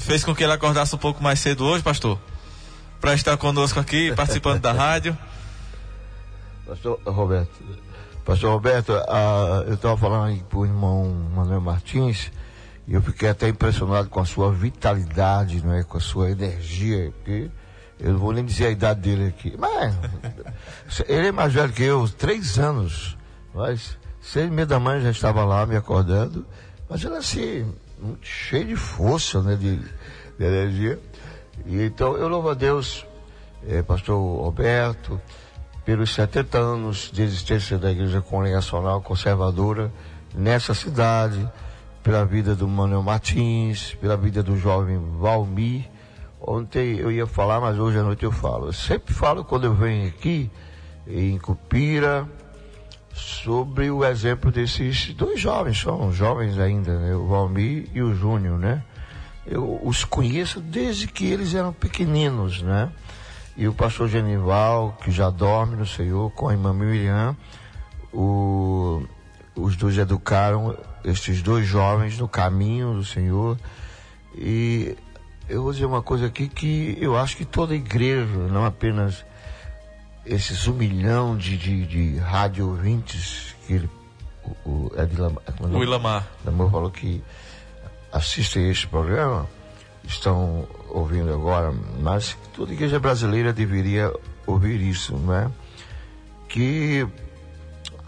[0.00, 2.18] fez com que ele acordasse um pouco mais cedo hoje, pastor,
[3.00, 5.16] para estar conosco aqui, participando da rádio.
[6.66, 7.50] Pastor Roberto,
[8.24, 12.30] Pastor Roberto, ah, eu estava falando aí para o irmão Manuel Martins,
[12.86, 15.82] e eu fiquei até impressionado com a sua vitalidade, não é?
[15.82, 17.50] com a sua energia, porque
[17.98, 19.94] eu não vou nem dizer a idade dele aqui, mas
[21.08, 23.16] ele é mais velho que eu, três anos,
[23.54, 26.44] mas Seis e meia da manhã já estava lá me acordando,
[26.88, 30.98] mas ela assim, muito cheia de força, né, de, de energia.
[31.66, 33.06] E então eu louvo a Deus,
[33.66, 35.20] eh, pastor Roberto,
[35.84, 39.92] pelos 70 anos de existência da Igreja Congregacional Conservadora
[40.34, 41.48] nessa cidade,
[42.02, 45.88] pela vida do Manuel Martins, pela vida do jovem Valmir.
[46.40, 48.68] Ontem eu ia falar, mas hoje à noite eu falo.
[48.68, 50.50] Eu sempre falo quando eu venho aqui
[51.06, 52.26] em Cupira
[53.14, 57.14] sobre o exemplo desses dois jovens, são jovens ainda, né?
[57.14, 58.82] o Valmir e o Júnior, né?
[59.46, 62.90] Eu os conheço desde que eles eram pequeninos, né?
[63.56, 67.36] E o pastor Genival, que já dorme no Senhor, com a irmã Miriam,
[68.12, 69.02] o,
[69.54, 73.58] os dois educaram estes dois jovens no caminho do Senhor.
[74.34, 74.96] E
[75.48, 79.24] eu vou dizer uma coisa aqui que eu acho que toda igreja, não apenas
[80.24, 83.90] esses um milhão de, de, de rádio ouvintes que ele,
[84.44, 86.26] o, o, é é O Ilamar.
[86.44, 87.22] Lamar falou que
[88.12, 89.46] assistem este programa,
[90.04, 94.12] estão ouvindo agora, mas toda igreja brasileira deveria
[94.46, 95.50] ouvir isso, não é?
[96.48, 97.06] Que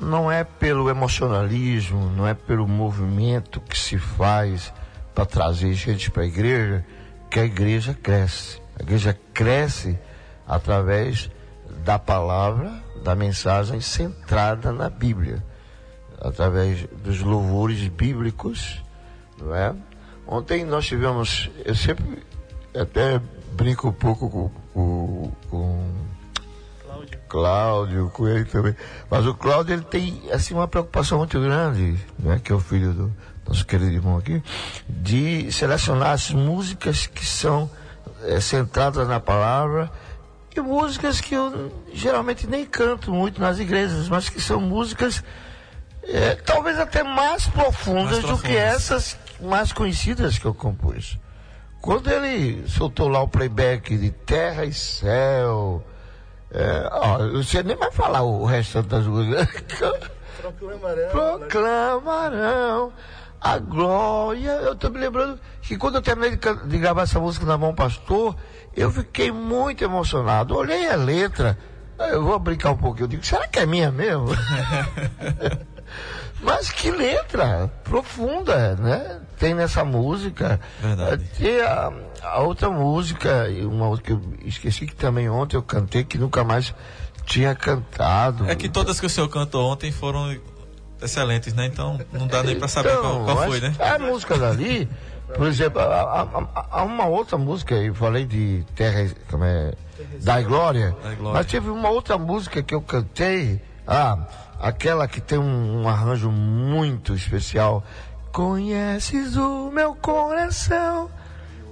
[0.00, 4.72] não é pelo emocionalismo, não é pelo movimento que se faz
[5.14, 6.84] para trazer gente para a igreja
[7.30, 8.60] que a igreja cresce.
[8.78, 9.98] A igreja cresce
[10.46, 11.30] através
[11.84, 12.72] da palavra,
[13.02, 15.44] da mensagem centrada na Bíblia,
[16.20, 18.82] através dos louvores bíblicos,
[19.38, 19.74] não é?
[20.26, 22.22] Ontem nós tivemos, eu sempre
[22.74, 23.20] até
[23.52, 25.92] brinco um pouco com, com, com
[27.28, 28.76] Cláudio, com ele também.
[29.10, 32.92] Mas o Cláudio ele tem assim uma preocupação muito grande, né, que é o filho
[32.92, 33.12] do
[33.46, 34.42] nosso querido irmão aqui,
[34.88, 37.70] de selecionar as músicas que são
[38.22, 39.90] eh, centradas na palavra
[40.58, 45.22] e músicas que eu geralmente nem canto muito nas igrejas, mas que são músicas
[46.02, 48.74] eh, talvez até mais profundas Mais do que profundas.
[48.74, 51.18] essas mais conhecidas que eu compus.
[51.80, 55.84] Quando ele soltou lá o playback de Terra e Céu,
[56.50, 59.50] é, ó, você nem vai falar o resto das músicas.
[61.10, 62.92] Proclamarão
[63.40, 64.50] a glória.
[64.50, 67.74] Eu tô me lembrando que quando eu terminei de, de gravar essa música na mão
[67.74, 68.36] pastor,
[68.76, 70.56] eu fiquei muito emocionado.
[70.56, 71.58] Olhei a letra,
[71.98, 74.28] eu vou brincar um pouquinho, eu digo, será que é minha mesmo?
[76.42, 79.20] Mas que letra profunda, né?
[79.38, 80.60] Tem nessa música.
[80.80, 81.24] Verdade.
[81.38, 81.92] Tem a,
[82.22, 86.42] a outra música, uma outra que eu esqueci que também ontem eu cantei, que nunca
[86.42, 86.74] mais
[87.24, 88.50] tinha cantado.
[88.50, 90.36] É que todas que o senhor cantou ontem foram
[91.00, 91.66] excelentes, né?
[91.66, 93.74] Então não dá nem pra saber qual, qual mas foi, né?
[93.78, 94.88] A música dali,
[95.36, 99.72] por exemplo, há, uma outra música, eu falei de Terra, como é,
[100.22, 101.32] da Glória, Glória.
[101.32, 104.18] mas teve uma outra música que eu cantei, ah,
[104.60, 107.82] aquela que tem um, um arranjo muito especial.
[108.32, 111.10] Conheces o meu coração.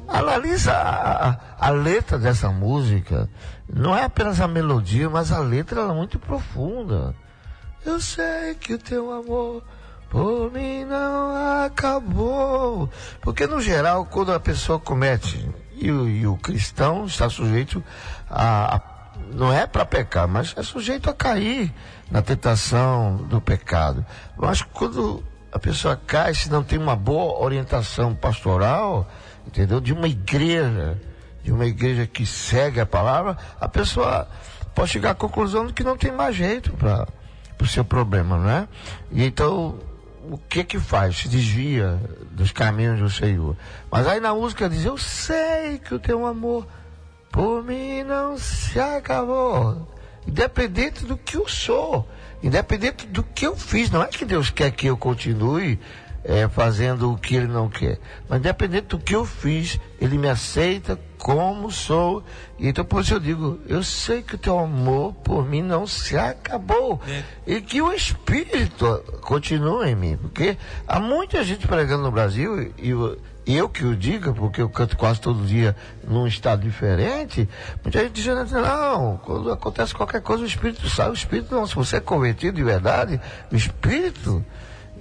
[0.06, 3.28] Analisa a, a- a letra dessa música.
[3.72, 7.14] Não é apenas a melodia, mas a letra ela é muito profunda.
[7.86, 9.62] Eu sei que o teu amor
[10.10, 12.90] por mim não acabou.
[13.22, 17.82] Porque no geral, quando a pessoa comete, e o, e o cristão está sujeito
[18.28, 18.82] a, a-
[19.32, 21.72] não é para pecar, mas é sujeito a cair
[22.10, 24.04] na tentação do pecado.
[24.36, 29.08] Mas quando a pessoa cai, se não tem uma boa orientação pastoral,
[29.46, 29.80] entendeu?
[29.80, 31.00] De uma igreja,
[31.44, 34.26] de uma igreja que segue a palavra, a pessoa
[34.74, 37.06] pode chegar à conclusão de que não tem mais jeito para
[37.60, 38.68] o seu problema, não é?
[39.12, 39.78] E então,
[40.30, 41.16] o que que faz?
[41.16, 42.00] Se desvia
[42.30, 43.56] dos caminhos do Senhor.
[43.90, 46.66] Mas aí na música diz, eu sei que o teu amor
[47.32, 49.88] por mim não se acabou.
[50.26, 52.08] Independente do que eu sou,
[52.42, 55.80] independente do que eu fiz, não é que Deus quer que eu continue
[56.22, 60.28] eh, fazendo o que Ele não quer, mas independente do que eu fiz, Ele me
[60.28, 62.24] aceita como sou.
[62.58, 65.86] E então por isso eu digo, eu sei que o teu amor por mim não
[65.86, 67.22] se acabou É.
[67.46, 70.56] e que o Espírito continua em mim, porque
[70.88, 74.68] há muita gente pregando no Brasil e eu, e eu que o diga, porque eu
[74.68, 77.48] canto quase todo dia num estado diferente,
[77.84, 81.66] muita gente dizendo assim, não, quando acontece qualquer coisa o Espírito sai, o Espírito não,
[81.66, 83.20] se você é convertido de verdade,
[83.52, 84.44] o Espírito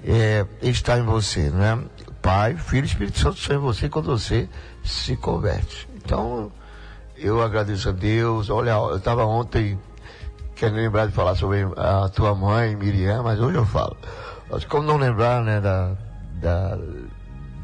[0.06, 1.80] é, está em você, né?
[2.22, 4.48] Pai, Filho e Espírito Santo estão em você quando você
[4.84, 5.89] se converte.
[6.10, 6.52] Então,
[7.16, 8.50] eu agradeço a Deus.
[8.50, 9.80] Olha, eu estava ontem
[10.56, 13.96] querendo lembrar de falar sobre a tua mãe, Miriam, mas hoje eu falo.
[14.50, 15.92] Mas como não lembrar, né, da,
[16.42, 16.80] da,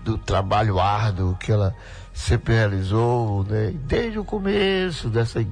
[0.03, 1.75] do trabalho árduo que ela
[2.13, 5.43] sempre realizou, né, desde o começo dessa,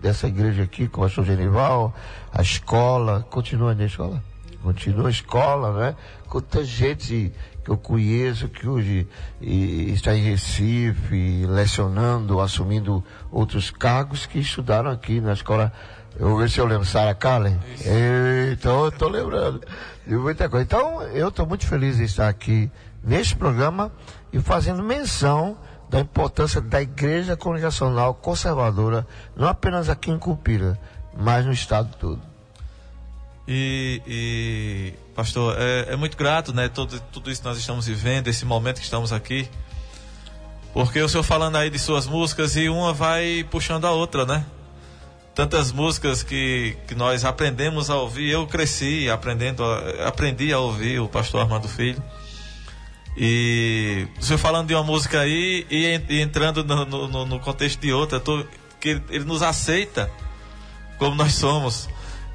[0.00, 1.92] dessa igreja aqui, com o pastor Genival,
[2.32, 4.22] a escola, continua na escola?
[4.62, 5.96] continua escola, né?
[6.28, 7.32] Quanta gente
[7.66, 9.08] que eu conheço que hoje
[9.40, 15.72] está em Recife, lecionando, assumindo outros cargos que estudaram aqui na escola.
[16.16, 17.58] Eu vou ver se eu lembro, Sara Kallen.
[18.52, 19.60] Então eu estou lembrando
[20.06, 20.64] de muita coisa.
[20.64, 22.70] Então eu estou muito feliz de estar aqui
[23.02, 23.90] neste programa
[24.32, 25.58] e fazendo menção
[25.90, 29.04] da importância da Igreja Congregacional Conservadora,
[29.34, 30.78] não apenas aqui em Cupira,
[31.16, 32.22] mas no estado todo.
[33.48, 36.68] E, e pastor, é, é, muito grato, né?
[36.68, 39.48] Todo, tudo isso que nós estamos vivendo, esse momento que estamos aqui.
[40.74, 44.44] Porque o senhor falando aí de suas músicas e uma vai puxando a outra, né?
[45.34, 48.30] Tantas músicas que, que nós aprendemos a ouvir.
[48.30, 52.02] Eu cresci aprendendo, a, aprendi a ouvir o pastor Armando Filho.
[53.16, 57.80] E o senhor falando de uma música aí e, e entrando no, no, no, contexto
[57.80, 58.44] de outra, tô,
[58.78, 60.10] que ele nos aceita
[60.98, 61.88] como nós somos.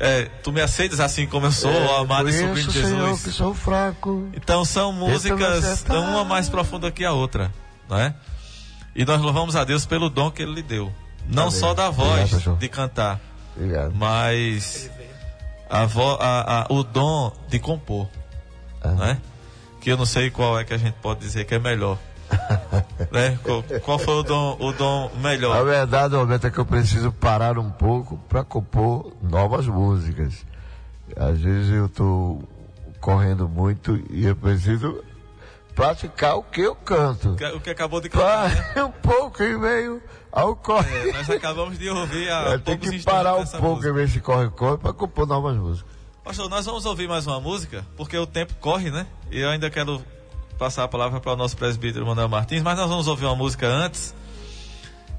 [0.03, 2.89] É, tu me aceitas assim como eu sou, é, amado e sobrinho de Jesus.
[2.89, 4.29] Senhor, que sou fraco.
[4.33, 7.51] Então são músicas uma mais profunda que a outra,
[7.87, 8.15] não é?
[8.95, 10.91] E nós louvamos a Deus pelo dom que Ele lhe deu,
[11.27, 11.59] não Amém.
[11.59, 13.19] só da voz Obrigado, de cantar,
[13.55, 13.93] Obrigado.
[13.93, 14.89] mas
[15.69, 18.09] a vo, a, a, o dom de compor,
[18.81, 18.91] ah.
[18.93, 19.17] não é?
[19.79, 21.99] Que eu não sei qual é que a gente pode dizer que é melhor.
[23.11, 23.37] né?
[23.43, 25.55] Qual, qual, foi o dom, o dom melhor?
[25.55, 30.45] A verdade, Roberto, é que eu preciso parar um pouco para compor novas músicas.
[31.15, 32.43] Às vezes eu estou
[32.99, 35.03] correndo muito e eu preciso
[35.75, 37.35] praticar o que eu canto.
[37.55, 38.49] O que acabou de cantar.
[38.49, 38.83] Né?
[38.83, 40.01] um pouco e meio
[40.31, 41.09] ao corre.
[41.09, 42.57] É, nós acabamos de ouvir a.
[42.63, 43.89] Tem que parar um pouco música.
[43.89, 45.91] e ver se corre-corre para compor novas músicas.
[46.23, 49.07] Pastor, nós vamos ouvir mais uma música, porque o tempo corre, né?
[49.31, 50.01] E eu ainda quero
[50.61, 53.65] passar a palavra para o nosso presbítero Manuel Martins, mas nós vamos ouvir uma música
[53.65, 54.13] antes.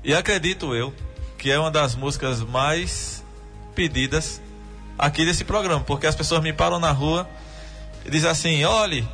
[0.04, 0.94] E acredito eu
[1.36, 3.24] que é uma das músicas mais
[3.74, 4.40] pedidas
[4.96, 7.28] aqui desse programa, porque as pessoas me param na rua
[8.06, 9.04] e dizem assim: olhe,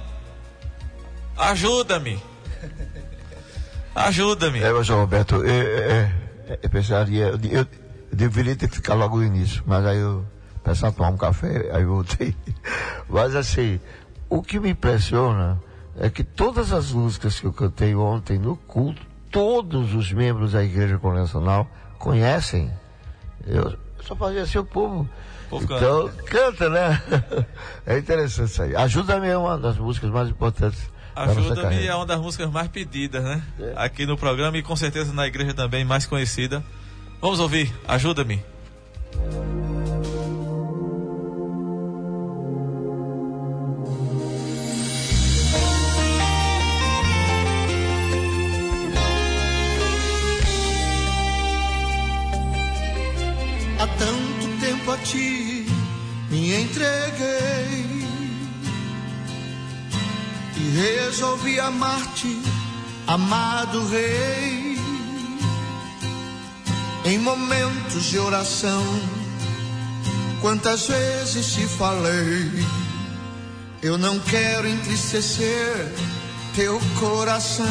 [1.35, 2.22] ajuda-me.
[3.95, 4.62] Ajuda-me.
[4.62, 6.11] É, João Roberto, eu, eu,
[6.62, 7.66] eu pensaria, eu, eu,
[8.12, 10.26] deveria ter ficado logo no início, mas aí eu
[10.62, 12.37] pensava tomar um café, aí voltei.
[13.09, 13.81] Mas assim,
[14.29, 15.59] o que me impressiona
[16.01, 20.63] é que todas as músicas que eu cantei ontem no culto, todos os membros da
[20.63, 21.69] Igreja Congregacional
[21.99, 22.71] conhecem.
[23.47, 25.09] Eu só fazia assim o povo.
[25.53, 26.23] então, canta.
[26.23, 27.03] canta, né?
[27.85, 28.77] É interessante isso aí.
[28.77, 30.91] Ajuda-me é uma das músicas mais importantes.
[31.17, 33.43] Ajuda-me é uma das músicas mais pedidas, né?
[33.59, 33.73] É.
[33.77, 36.63] Aqui no programa e com certeza na igreja também mais conhecida.
[37.21, 38.41] Vamos ouvir, ajuda-me.
[55.11, 55.67] Ti
[56.31, 58.07] me entreguei
[60.57, 62.39] e resolvi amar-te,
[63.07, 64.79] amado Rei.
[67.07, 68.85] Em momentos de oração,
[70.43, 72.67] quantas vezes te falei,
[73.83, 75.91] eu não quero entristecer
[76.55, 77.65] teu coração,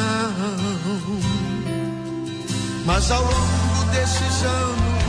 [2.84, 5.07] mas ao longo desses anos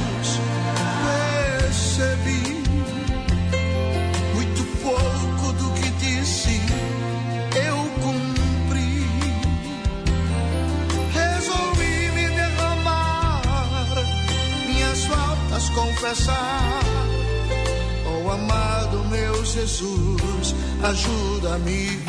[19.78, 22.00] Jesus, ajuda-me,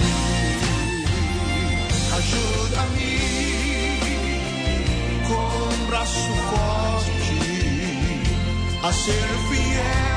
[2.17, 3.13] ajuda-me.
[5.27, 7.37] Com braço forte
[8.81, 10.08] a ser fiel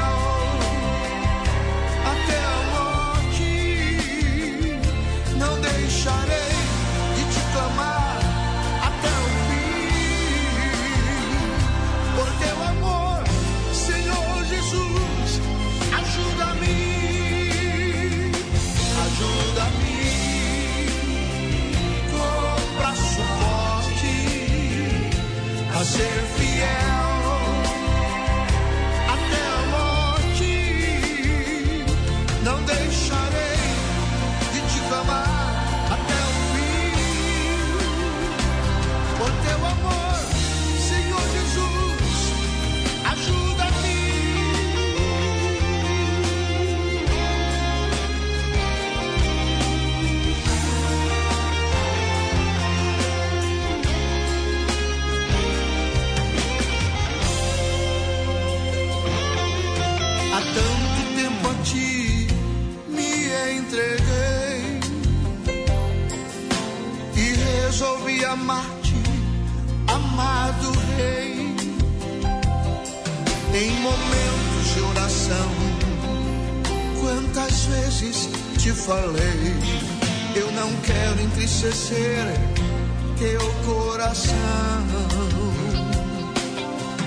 [25.93, 26.32] forte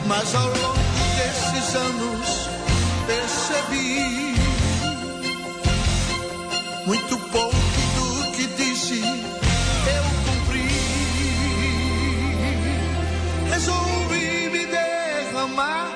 [0.07, 0.79] Mas ao longo
[1.17, 2.49] desses anos
[3.07, 4.35] percebi
[6.85, 10.69] muito pouco do que disse eu cumpri.
[13.49, 15.89] Resolvi me derramar,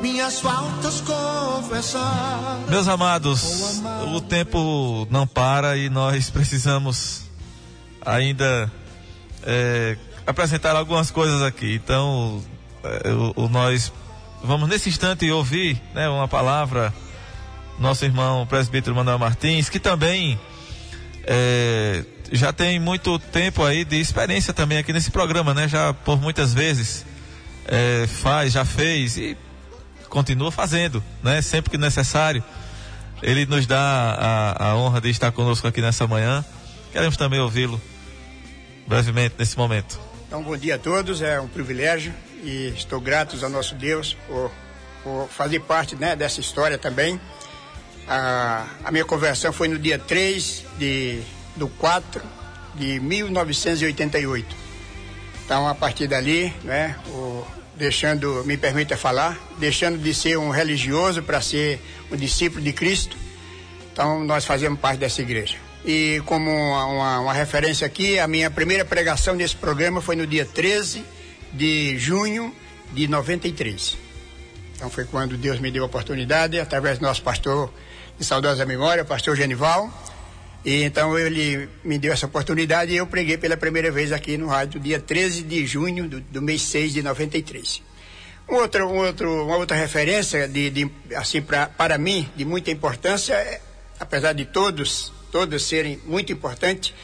[0.00, 2.60] minhas faltas confessar.
[2.68, 3.82] Meus amados,
[4.14, 7.22] o tempo não para e nós precisamos
[8.04, 8.70] ainda
[9.42, 11.74] é, apresentar algumas coisas aqui.
[11.74, 12.40] Então,
[13.36, 13.92] o, o nós
[14.42, 16.92] vamos nesse instante ouvir né, uma palavra
[17.78, 20.38] nosso irmão presbítero Manuel Martins, que também
[21.24, 25.68] é, já tem muito tempo aí de experiência também aqui nesse programa, né?
[25.68, 27.04] Já por muitas vezes
[27.66, 29.36] é, faz, já fez e
[30.08, 31.42] continua fazendo, né?
[31.42, 32.42] Sempre que necessário.
[33.22, 33.78] Ele nos dá
[34.58, 36.44] a, a honra de estar conosco aqui nessa manhã.
[36.90, 37.80] Queremos também ouvi-lo
[38.86, 40.00] brevemente nesse momento.
[40.26, 42.12] Então, bom dia a todos, é um privilégio
[42.42, 44.50] e estou grato ao nosso Deus por,
[45.02, 47.20] por fazer parte né, dessa história também.
[48.06, 51.22] A, a, minha conversão foi no dia 3 de,
[51.56, 52.20] do 4
[52.74, 54.56] de 1988.
[55.44, 57.44] Então, a partir dali, né, o,
[57.76, 61.80] deixando, me permita falar, deixando de ser um religioso para ser
[62.10, 63.16] um discípulo de Cristo,
[63.92, 65.56] então nós fazemos parte dessa igreja.
[65.84, 70.26] E como uma, uma, uma referência aqui, a minha primeira pregação nesse programa foi no
[70.26, 71.04] dia 13
[71.52, 72.54] de junho
[72.92, 73.96] de 93.
[74.74, 77.72] Então foi quando Deus me deu a oportunidade, através do nosso pastor
[78.18, 79.90] de saudosa memória, o pastor Genival.
[80.64, 84.46] E então ele me deu essa oportunidade e eu preguei pela primeira vez aqui no
[84.46, 87.82] rádio, dia 13 de junho do, do mês 6 de 93.
[88.48, 92.70] Um outro, um outro, uma outra referência de, de assim pra, para mim de muita
[92.70, 93.60] importância, é,
[93.98, 96.94] apesar de todos, todos serem muito importantes,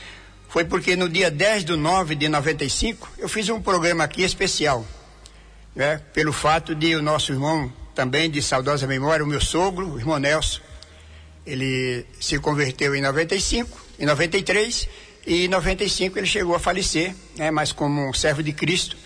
[0.48, 4.84] foi porque no dia 10 de 9 de 95 eu fiz um programa aqui especial,
[5.76, 9.98] né, pelo fato de o nosso irmão, também de saudosa memória, o meu sogro, o
[9.98, 10.60] irmão Nelson,
[11.46, 14.88] ele se converteu em 95, em 93,
[15.26, 18.96] e em 95 ele chegou a falecer, né, mas como um servo de Cristo.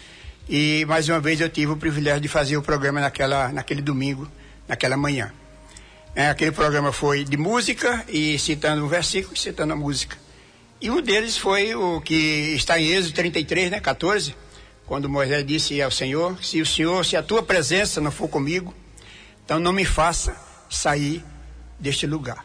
[0.48, 4.28] E mais uma vez eu tive o privilégio de fazer o programa naquela, naquele domingo,
[4.68, 5.32] naquela manhã.
[6.14, 10.21] É, aquele programa foi de música e citando um versículo, citando a música.
[10.82, 14.34] E um deles foi o que está em Êxodo 33, né, 14,
[14.84, 18.74] quando Moisés disse ao Senhor: Se o Senhor, se a tua presença não for comigo,
[19.44, 20.36] então não me faça
[20.68, 21.24] sair
[21.78, 22.44] deste lugar.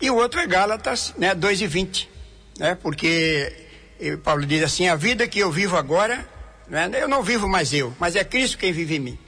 [0.00, 2.08] E o outro é Gálatas, né, 2 e 20,
[2.56, 3.52] né, porque
[4.22, 6.24] Paulo diz assim: A vida que eu vivo agora,
[6.68, 9.18] né, eu não vivo mais eu, mas é Cristo quem vive em mim.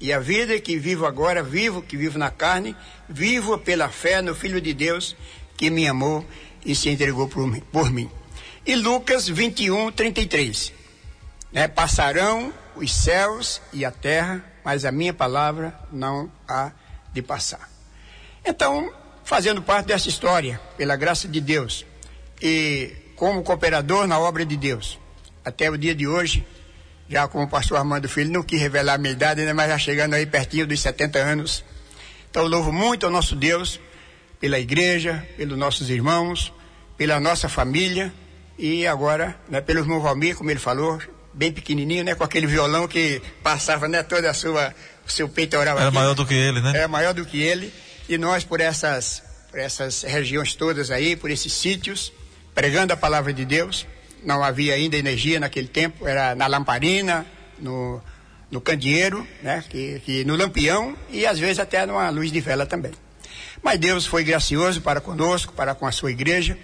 [0.00, 2.76] E a vida que vivo agora, vivo, que vivo na carne,
[3.08, 5.16] vivo pela fé no Filho de Deus
[5.56, 6.24] que me amou
[6.64, 7.62] e se entregou por mim.
[7.72, 8.10] Por mim.
[8.66, 10.72] E Lucas 21, 33.
[11.52, 11.68] Né?
[11.68, 16.72] Passarão os céus e a terra, mas a minha palavra não há
[17.12, 17.70] de passar.
[18.44, 18.92] Então,
[19.22, 21.86] fazendo parte dessa história, pela graça de Deus,
[22.42, 24.98] e como cooperador na obra de Deus,
[25.44, 26.44] até o dia de hoje,
[27.08, 30.14] já como pastor Armando Filho, não quis revelar a minha idade, né, mas já chegando
[30.14, 31.64] aí pertinho dos 70 anos.
[32.30, 33.78] Então, louvo muito ao nosso Deus
[34.44, 36.52] pela igreja, pelos nossos irmãos,
[36.98, 38.12] pela nossa família
[38.58, 41.00] e agora né, pelo irmão Valmir, como ele falou,
[41.32, 44.74] bem pequenininho, né, com aquele violão que passava né, toda a sua,
[45.06, 45.78] o seu peitoral.
[45.78, 46.72] Era aqui, maior do que ele, né?
[46.76, 47.72] Era maior do que ele.
[48.06, 52.12] E nós, por essas, por essas regiões todas aí, por esses sítios,
[52.54, 53.86] pregando a palavra de Deus,
[54.22, 57.24] não havia ainda energia naquele tempo, era na lamparina,
[57.58, 57.98] no,
[58.50, 62.66] no candeeiro, né, que, que no lampião e às vezes até numa luz de vela
[62.66, 62.92] também.
[63.62, 66.56] Mas Deus foi gracioso para conosco, para com a sua igreja.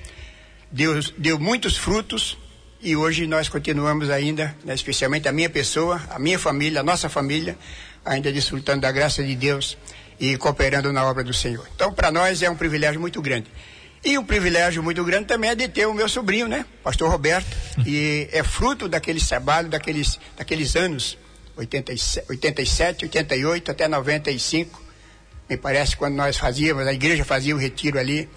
[0.70, 2.38] Deus deu muitos frutos
[2.80, 7.08] e hoje nós continuamos ainda, né, especialmente a minha pessoa, a minha família, a nossa
[7.08, 7.58] família,
[8.04, 9.76] ainda desfrutando da graça de Deus
[10.18, 11.66] e cooperando na obra do Senhor.
[11.74, 13.50] Então, para nós é um privilégio muito grande.
[14.02, 16.64] E um privilégio muito grande também é de ter o meu sobrinho, né?
[16.82, 17.54] Pastor Roberto.
[17.86, 21.16] E é fruto daqueles trabalhos, daqueles, daqueeles anos,
[21.56, 24.89] 87, 87, 88 até 95
[25.50, 28.28] me parece, quando nós fazíamos, a igreja fazia o retiro ali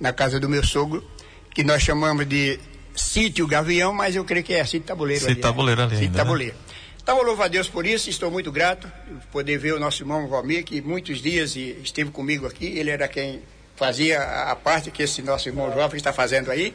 [0.00, 1.08] na casa do meu sogro,
[1.54, 2.58] que nós chamamos de
[2.92, 5.20] sítio Gavião, mas eu creio que é sítio Tabuleiro.
[5.20, 5.86] Sítio ali, Tabuleiro né?
[5.86, 5.96] ali.
[5.96, 6.18] Sítio né?
[6.18, 6.54] Tabuleiro.
[6.54, 6.60] Né?
[7.00, 10.02] Então eu louvo a Deus por isso, estou muito grato por poder ver o nosso
[10.02, 13.42] irmão Valmir, que muitos dias esteve comigo aqui, ele era quem
[13.76, 16.74] fazia a parte que esse nosso irmão jovem está fazendo aí.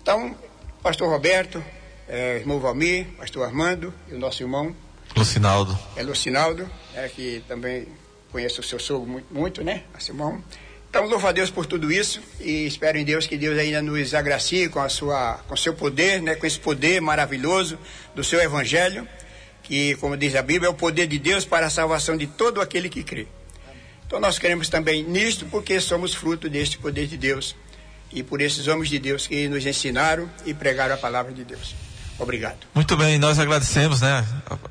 [0.00, 0.34] Então,
[0.82, 1.62] pastor Roberto,
[2.08, 4.74] é, irmão Valmir, pastor Armando e o nosso irmão
[5.14, 5.78] Lucinaldo.
[5.94, 7.86] é Lucinaldo, é, que também
[8.34, 10.42] conheço o seu sogro muito, muito né, nosso irmão.
[10.90, 14.12] Então, louvo a Deus por tudo isso e espero em Deus que Deus ainda nos
[14.12, 17.78] agracie com a sua, com seu poder, né, com esse poder maravilhoso
[18.12, 19.06] do seu evangelho,
[19.62, 22.60] que, como diz a Bíblia, é o poder de Deus para a salvação de todo
[22.60, 23.28] aquele que crê.
[24.04, 27.54] Então, nós queremos também nisto porque somos fruto deste poder de Deus
[28.12, 31.74] e por esses homens de Deus que nos ensinaram e pregaram a palavra de Deus.
[32.18, 32.58] Obrigado.
[32.74, 34.26] Muito bem, nós agradecemos, né?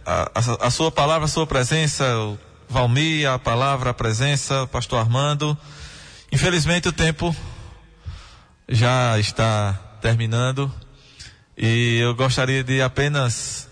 [0.05, 2.37] A, a, a sua palavra, a sua presença, o
[2.73, 5.55] Valmir, a palavra, a presença, pastor Armando.
[6.31, 7.33] Infelizmente o tempo
[8.67, 10.73] já está terminando
[11.55, 13.69] e eu gostaria de apenas.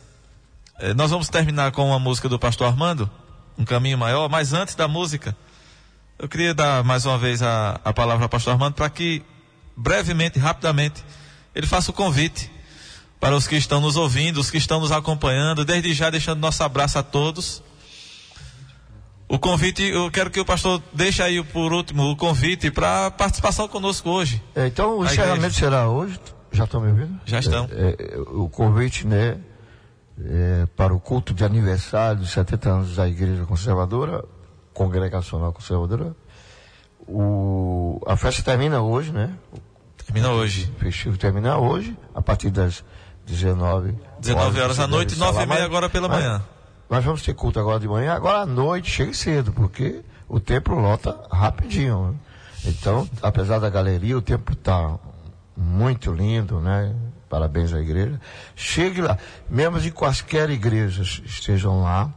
[0.80, 3.10] eh, nós vamos terminar com uma música do pastor Armando,
[3.58, 5.36] Um Caminho Maior, mas antes da música,
[6.20, 9.24] eu queria dar mais uma vez a, a palavra ao pastor Armando para que,
[9.76, 11.04] brevemente, rapidamente,
[11.56, 12.52] ele faça o convite
[13.20, 16.64] para os que estão nos ouvindo, os que estão nos acompanhando, desde já deixando nosso
[16.64, 17.64] abraço a todos.
[19.32, 23.66] O convite, eu quero que o pastor deixe aí por último o convite para participação
[23.66, 24.44] conosco hoje.
[24.54, 26.20] É, então o encerramento será hoje.
[26.52, 27.18] Já estão me ouvindo?
[27.24, 27.66] Já estão.
[27.72, 29.38] É, é, o convite, né,
[30.22, 34.26] é, para o culto de aniversário dos 70 anos da Igreja Conservadora,
[34.74, 36.14] Congregacional Conservadora.
[37.08, 39.34] O, a festa termina hoje, né?
[40.06, 40.70] Termina hoje.
[40.76, 42.84] O festivo termina hoje, a partir das
[43.26, 46.42] 19 19 horas da noite, deve estar 9 lá, e meia agora pela mas- manhã.
[46.92, 50.78] Nós vamos ter culto agora de manhã, agora à noite, chegue cedo, porque o templo
[50.78, 52.10] lota rapidinho.
[52.10, 52.16] né?
[52.66, 55.00] Então, apesar da galeria, o templo está
[55.56, 56.94] muito lindo, né?
[57.30, 58.20] Parabéns à igreja.
[58.58, 59.18] Chegue lá,
[59.50, 62.12] membros de quaisquer igrejas estejam lá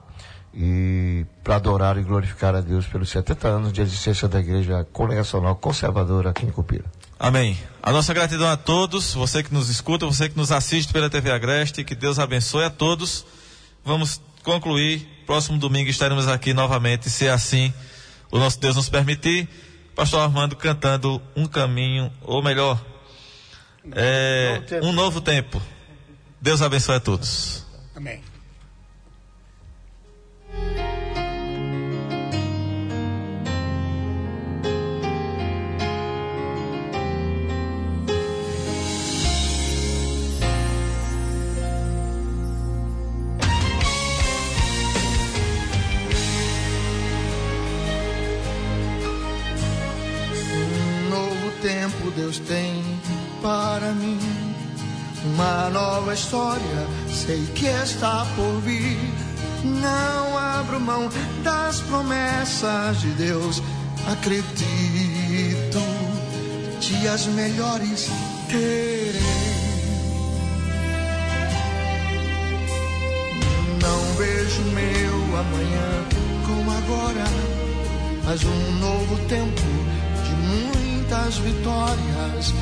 [0.52, 5.54] e para adorar e glorificar a Deus pelos 70 anos de existência da igreja congregacional
[5.54, 6.84] conservadora aqui em Cupira.
[7.16, 7.56] Amém.
[7.80, 11.30] A nossa gratidão a todos, você que nos escuta, você que nos assiste pela TV
[11.30, 13.24] Agreste, que Deus abençoe a todos.
[13.84, 15.08] Vamos concluir.
[15.26, 17.72] Próximo domingo estaremos aqui novamente, se assim
[18.30, 19.48] o nosso Deus nos permitir.
[19.96, 22.84] Pastor Armando cantando um caminho, ou melhor,
[23.92, 25.62] é, um novo tempo.
[26.40, 27.64] Deus abençoe a todos.
[27.94, 28.22] Amém.
[52.34, 52.82] Deus tem
[53.42, 54.18] para mim.
[55.24, 58.98] Uma nova história, sei que está por vir.
[59.64, 61.08] Não abro mão
[61.42, 63.62] das promessas de Deus.
[64.10, 65.78] Acredito,
[66.80, 68.08] dias melhores
[68.48, 69.14] terei.
[73.80, 76.04] Não vejo meu amanhã
[76.46, 77.24] como agora,
[78.24, 79.62] mas um novo tempo
[81.04, 82.54] muitas vitórias,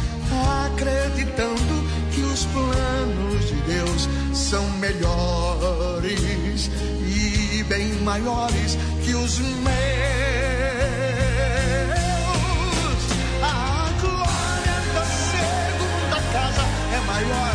[0.67, 6.71] acreditando que os planos de Deus são melhores
[7.07, 9.63] e bem maiores que os meus.
[13.43, 16.63] A glória da segunda casa
[16.95, 17.52] é maior.